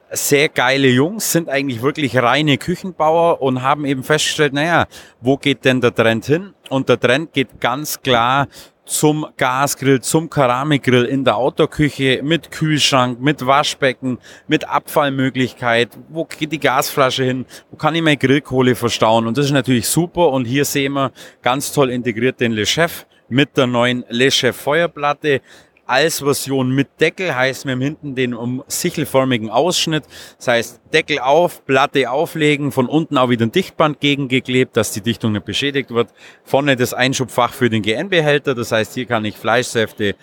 Sehr 0.09 0.49
geile 0.49 0.89
Jungs, 0.89 1.31
sind 1.31 1.47
eigentlich 1.47 1.81
wirklich 1.81 2.17
reine 2.17 2.57
Küchenbauer 2.57 3.41
und 3.41 3.61
haben 3.61 3.85
eben 3.85 4.03
festgestellt, 4.03 4.51
naja, 4.51 4.87
wo 5.21 5.37
geht 5.37 5.63
denn 5.63 5.79
der 5.79 5.95
Trend 5.95 6.25
hin? 6.25 6.53
Und 6.67 6.89
der 6.89 6.99
Trend 6.99 7.31
geht 7.31 7.61
ganz 7.61 8.01
klar 8.01 8.49
zum 8.83 9.25
Gasgrill, 9.37 10.01
zum 10.01 10.29
Keramikgrill 10.29 11.05
in 11.05 11.23
der 11.23 11.37
Outdoor-Küche 11.37 12.19
mit 12.21 12.51
Kühlschrank, 12.51 13.21
mit 13.21 13.45
Waschbecken, 13.45 14.17
mit 14.49 14.67
Abfallmöglichkeit. 14.67 15.97
Wo 16.09 16.25
geht 16.25 16.51
die 16.51 16.59
Gasflasche 16.59 17.23
hin? 17.23 17.45
Wo 17.69 17.77
kann 17.77 17.95
ich 17.95 18.01
meine 18.01 18.17
Grillkohle 18.17 18.75
verstauen? 18.75 19.25
Und 19.25 19.37
das 19.37 19.45
ist 19.45 19.51
natürlich 19.53 19.87
super. 19.87 20.31
Und 20.31 20.43
hier 20.43 20.65
sehen 20.65 20.91
wir 20.91 21.13
ganz 21.41 21.71
toll 21.71 21.91
integriert 21.91 22.41
den 22.41 22.51
Le 22.51 22.65
Chef 22.65 23.05
mit 23.31 23.57
der 23.57 23.67
neuen 23.67 24.05
Le 24.09 24.29
Feuerplatte 24.31 25.41
als 25.85 26.19
Version 26.19 26.69
mit 26.69 26.87
Deckel, 27.01 27.35
heißt 27.35 27.65
wir 27.65 27.73
haben 27.73 27.81
hinten 27.81 28.15
den 28.15 28.33
um 28.33 28.63
sichelförmigen 28.67 29.49
Ausschnitt. 29.49 30.03
Das 30.37 30.47
heißt, 30.47 30.81
Deckel 30.93 31.19
auf, 31.19 31.65
Platte 31.65 32.09
auflegen, 32.09 32.71
von 32.71 32.87
unten 32.87 33.17
auch 33.17 33.29
wieder 33.29 33.45
ein 33.45 33.51
Dichtband 33.51 33.99
gegengeklebt, 33.99 34.77
dass 34.77 34.91
die 34.91 35.01
Dichtung 35.01 35.33
nicht 35.33 35.45
beschädigt 35.45 35.91
wird. 35.91 36.09
Vorne 36.43 36.77
das 36.77 36.93
Einschubfach 36.93 37.51
für 37.51 37.69
den 37.69 37.81
GN-Behälter, 37.81 38.55
das 38.55 38.71
heißt, 38.71 38.93
hier 38.93 39.05
kann 39.05 39.25
ich 39.25 39.35
Fleischsäfte 39.35 40.15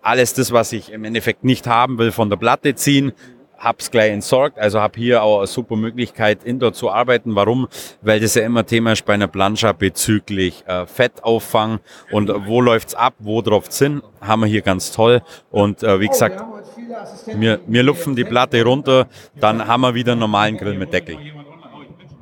alles 0.00 0.34
das, 0.34 0.52
was 0.52 0.72
ich 0.72 0.92
im 0.92 1.02
Endeffekt 1.02 1.42
nicht 1.42 1.66
haben 1.66 1.98
will, 1.98 2.12
von 2.12 2.30
der 2.30 2.36
Platte 2.36 2.76
ziehen 2.76 3.12
hab's 3.58 3.90
gleich 3.90 4.12
entsorgt, 4.12 4.58
also 4.58 4.80
habe 4.80 4.98
hier 4.98 5.22
auch 5.22 5.38
eine 5.38 5.46
super 5.46 5.76
Möglichkeit, 5.76 6.44
indoor 6.44 6.72
zu 6.72 6.90
arbeiten. 6.90 7.34
Warum? 7.34 7.68
Weil 8.02 8.20
das 8.20 8.34
ja 8.34 8.42
immer 8.42 8.64
Thema 8.66 8.92
ist 8.92 9.04
bei 9.04 9.14
einer 9.14 9.28
Plancha 9.28 9.72
bezüglich 9.72 10.64
äh, 10.66 10.86
Fettauffang 10.86 11.80
und 12.10 12.30
wo 12.46 12.60
läuft's 12.60 12.94
ab, 12.94 13.14
wo 13.18 13.42
drauf's 13.42 13.78
hin, 13.78 14.02
haben 14.20 14.40
wir 14.40 14.46
hier 14.46 14.62
ganz 14.62 14.92
toll. 14.92 15.22
Und 15.50 15.82
äh, 15.82 16.00
wie 16.00 16.08
gesagt, 16.08 16.42
wir, 17.26 17.60
wir 17.66 17.82
lupfen 17.82 18.16
die 18.16 18.24
Platte 18.24 18.62
runter, 18.64 19.06
dann 19.38 19.66
haben 19.66 19.80
wir 19.82 19.94
wieder 19.94 20.12
einen 20.12 20.20
normalen 20.20 20.56
Grill 20.56 20.78
mit 20.78 20.92
Deckel. 20.92 21.16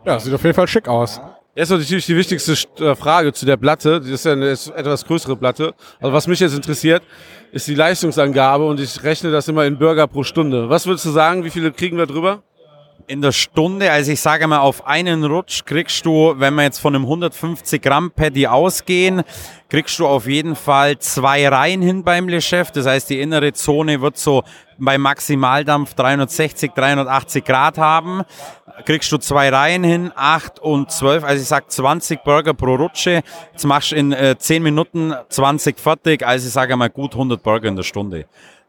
Ja, 0.05 0.19
sieht 0.19 0.35
auf 0.35 0.43
jeden 0.43 0.55
Fall 0.55 0.69
schick 0.69 0.87
aus. 0.87 1.21
Jetzt 1.57 1.71
natürlich 1.71 2.07
die 2.07 2.17
wichtigste 2.17 2.55
äh, 2.81 2.97
Frage 2.97 3.33
zu 3.33 3.47
der 3.47 3.57
Platte. 3.57 4.01
Das 4.01 4.09
ist 4.09 4.25
ja 4.25 4.33
eine 4.33 4.51
etwas 4.51 5.05
größere 5.05 5.37
Platte. 5.37 5.73
Also 6.01 6.13
was 6.13 6.27
mich 6.27 6.41
jetzt 6.41 6.55
interessiert, 6.55 7.05
ist 7.53 7.69
die 7.69 7.77
Leistungsangabe 7.77 8.67
und 8.67 8.81
ich 8.81 9.05
rechne 9.05 9.31
das 9.31 9.47
immer 9.47 9.65
in 9.65 9.79
Burger 9.79 10.09
pro 10.09 10.25
Stunde. 10.25 10.69
Was 10.69 10.87
würdest 10.87 11.05
du 11.05 11.11
sagen? 11.11 11.45
Wie 11.45 11.51
viele 11.51 11.71
kriegen 11.71 11.97
wir 11.97 12.07
drüber? 12.07 12.43
In 13.07 13.21
der 13.21 13.33
Stunde, 13.33 13.91
also 13.91 14.13
ich 14.13 14.21
sage 14.21 14.47
mal, 14.47 14.61
auf 14.61 14.87
einen 14.87 15.25
Rutsch 15.25 15.65
kriegst 15.67 16.07
du, 16.07 16.35
wenn 16.39 16.55
wir 16.55 16.63
jetzt 16.63 16.79
von 16.79 16.95
einem 16.95 17.05
150 17.05 17.83
Gramm 17.83 18.11
Paddy 18.11 18.47
ausgehen, 18.47 19.23
kriegst 19.69 19.99
du 19.99 20.07
auf 20.07 20.27
jeden 20.27 20.57
Fall 20.57 20.99
zwei 20.99 21.47
Reihen 21.47 21.83
hin 21.83 22.03
beim 22.03 22.29
Le 22.29 22.41
Chef. 22.41 22.71
Das 22.71 22.87
heißt, 22.87 23.11
die 23.11 23.21
innere 23.21 23.53
Zone 23.53 24.01
wird 24.01 24.17
so 24.17 24.43
bei 24.79 24.97
Maximaldampf 24.97 25.93
360, 25.95 26.73
380 26.73 27.45
Grad 27.45 27.77
haben 27.77 28.25
kriegst 28.85 29.11
du 29.13 29.19
zwei 29.19 29.49
Reihen 29.51 29.85
hin, 29.85 30.13
acht 30.15 30.59
und 30.59 30.91
zwölf, 30.91 31.25
also 31.25 31.41
ich 31.41 31.49
sag 31.49 31.71
20 31.71 32.23
Burger 32.25 32.55
pro 32.55 32.75
Rutsche. 32.75 33.23
Jetzt 33.53 33.65
machst 33.65 33.93
du 33.93 33.97
in 33.97 34.13
äh, 34.13 34.37
10 34.37 34.63
Minuten 34.63 35.15
20 35.29 35.79
fertig, 35.79 36.27
also 36.27 36.47
ich 36.47 36.53
sage 36.53 36.77
mal 36.77 36.91
gut 36.91 37.13
100 37.13 37.43
Burger 37.43 37.69
in 37.69 37.77
der 37.77 37.83
Stunde. 37.83 38.27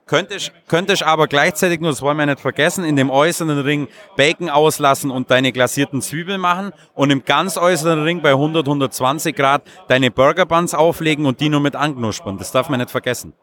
Könntest, 0.07 0.51
könntest 0.67 1.01
aber 1.01 1.27
gleichzeitig 1.27 1.79
nur, 1.79 1.89
das 1.89 2.03
wollen 2.03 2.17
wir 2.17 2.27
nicht 2.27 2.39
vergessen, 2.39 2.85
in 2.85 2.95
dem 2.95 3.09
äußeren 3.09 3.59
Ring 3.61 3.87
Bacon 4.15 4.51
auslassen 4.51 5.09
und 5.09 5.31
deine 5.31 5.51
glasierten 5.51 5.99
Zwiebeln 5.99 6.39
machen 6.39 6.73
und 6.93 7.09
im 7.09 7.25
ganz 7.25 7.57
äußeren 7.57 8.03
Ring 8.03 8.21
bei 8.21 8.29
100, 8.29 8.67
120 8.67 9.35
Grad 9.35 9.63
deine 9.87 10.11
Burger 10.11 10.45
Buns 10.45 10.75
auflegen 10.75 11.25
und 11.25 11.39
die 11.39 11.49
nur 11.49 11.59
mit 11.59 11.75
anknuspern. 11.75 12.37
Das 12.37 12.51
darf 12.51 12.69
man 12.69 12.79
nicht 12.79 12.91
vergessen. 12.91 13.33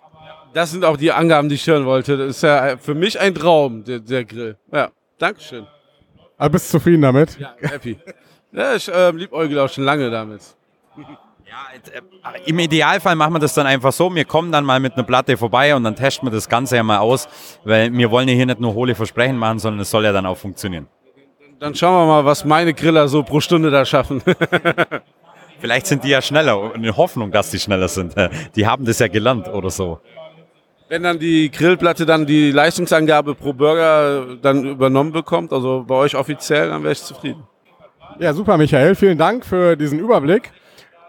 Das 0.54 0.70
sind 0.70 0.84
auch 0.84 0.96
die 0.96 1.10
Angaben, 1.10 1.48
die 1.48 1.56
ich 1.56 1.66
hören 1.66 1.84
wollte. 1.84 2.16
Das 2.16 2.36
ist 2.36 2.42
ja 2.42 2.76
für 2.76 2.94
mich 2.94 3.18
ein 3.18 3.34
Traum, 3.34 3.82
der, 3.82 3.98
der 3.98 4.24
Grill. 4.24 4.56
Ja, 4.70 4.90
Dankeschön. 5.18 5.66
Aber 6.38 6.50
bist 6.50 6.68
du 6.68 6.78
zufrieden 6.78 7.02
damit? 7.02 7.38
Ja, 7.40 7.54
happy. 7.60 7.98
ja, 8.52 8.74
ich 8.74 8.88
äh, 8.88 9.10
liebäugel 9.10 9.58
auch 9.58 9.68
schon 9.68 9.84
lange 9.84 10.10
damit. 10.10 10.42
Ja, 11.46 12.32
äh, 12.32 12.40
im 12.46 12.58
Idealfall 12.58 13.16
machen 13.16 13.34
wir 13.34 13.38
das 13.38 13.54
dann 13.54 13.66
einfach 13.66 13.92
so. 13.92 14.14
Wir 14.14 14.24
kommen 14.24 14.52
dann 14.52 14.64
mal 14.64 14.80
mit 14.80 14.94
einer 14.94 15.02
Platte 15.02 15.36
vorbei 15.36 15.74
und 15.74 15.84
dann 15.84 15.96
testen 15.96 16.26
wir 16.26 16.32
das 16.32 16.48
Ganze 16.48 16.76
ja 16.76 16.82
mal 16.82 16.98
aus, 16.98 17.28
weil 17.64 17.92
wir 17.92 18.10
wollen 18.10 18.28
ja 18.28 18.34
hier 18.34 18.46
nicht 18.46 18.60
nur 18.60 18.74
hohle 18.74 18.94
Versprechen 18.94 19.36
machen, 19.36 19.58
sondern 19.58 19.80
es 19.80 19.90
soll 19.90 20.04
ja 20.04 20.12
dann 20.12 20.26
auch 20.26 20.38
funktionieren. 20.38 20.86
Dann 21.58 21.74
schauen 21.74 21.94
wir 21.94 22.06
mal, 22.06 22.24
was 22.24 22.44
meine 22.44 22.74
Griller 22.74 23.06
so 23.08 23.22
pro 23.22 23.40
Stunde 23.40 23.70
da 23.70 23.84
schaffen. 23.84 24.22
Vielleicht 25.60 25.86
sind 25.86 26.02
die 26.02 26.08
ja 26.08 26.20
schneller, 26.20 26.74
in 26.74 26.82
der 26.82 26.96
Hoffnung, 26.96 27.30
dass 27.30 27.50
die 27.50 27.58
schneller 27.60 27.86
sind. 27.86 28.14
Die 28.56 28.66
haben 28.66 28.84
das 28.84 28.98
ja 28.98 29.06
gelernt 29.06 29.46
oder 29.46 29.70
so. 29.70 30.00
Wenn 30.88 31.04
dann 31.04 31.20
die 31.20 31.50
Grillplatte 31.50 32.04
dann 32.04 32.26
die 32.26 32.50
Leistungsangabe 32.50 33.34
pro 33.36 33.52
Burger 33.52 34.36
dann 34.42 34.64
übernommen 34.64 35.12
bekommt, 35.12 35.52
also 35.52 35.84
bei 35.86 35.94
euch 35.94 36.16
offiziell, 36.16 36.68
dann 36.68 36.82
wäre 36.82 36.92
ich 36.92 37.02
zufrieden. 37.02 37.44
Ja, 38.18 38.34
super, 38.34 38.58
Michael. 38.58 38.94
Vielen 38.94 39.16
Dank 39.16 39.46
für 39.46 39.76
diesen 39.76 40.00
Überblick. 40.00 40.52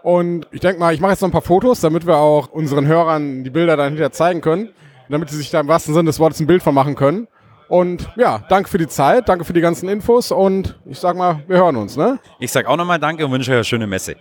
Und 0.04 0.46
ich 0.52 0.60
denke 0.60 0.78
mal, 0.78 0.92
ich 0.92 1.00
mache 1.00 1.12
jetzt 1.12 1.22
noch 1.22 1.30
ein 1.30 1.32
paar 1.32 1.40
Fotos, 1.40 1.80
damit 1.80 2.06
wir 2.06 2.18
auch 2.18 2.48
unseren 2.50 2.86
Hörern 2.86 3.42
die 3.42 3.48
Bilder 3.48 3.74
dann 3.78 3.86
hinterher 3.86 4.12
zeigen 4.12 4.42
können, 4.42 4.68
damit 5.08 5.30
sie 5.30 5.38
sich 5.38 5.50
da 5.50 5.60
im 5.60 5.66
wahrsten 5.66 5.94
Sinne 5.94 6.08
des 6.08 6.20
Wortes 6.20 6.40
ein 6.40 6.46
Bild 6.46 6.62
von 6.62 6.74
machen 6.74 6.94
können. 6.94 7.26
Und 7.68 8.10
ja, 8.14 8.44
danke 8.50 8.68
für 8.68 8.76
die 8.76 8.86
Zeit, 8.86 9.30
danke 9.30 9.46
für 9.46 9.54
die 9.54 9.62
ganzen 9.62 9.88
Infos 9.88 10.30
und 10.30 10.78
ich 10.84 10.98
sag 10.98 11.16
mal, 11.16 11.42
wir 11.46 11.56
hören 11.56 11.76
uns. 11.76 11.96
Ne? 11.96 12.18
Ich 12.38 12.52
sag 12.52 12.66
auch 12.66 12.76
nochmal 12.76 12.98
Danke 12.98 13.24
und 13.24 13.32
wünsche 13.32 13.50
euch 13.50 13.56
eine 13.56 13.64
schöne 13.64 13.86
Messe. 13.86 14.16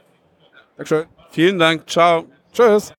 Dankeschön. 0.78 1.04
Vielen 1.32 1.60
Dank. 1.60 1.86
Ciao. 1.90 2.24
Tschüss. 2.54 2.94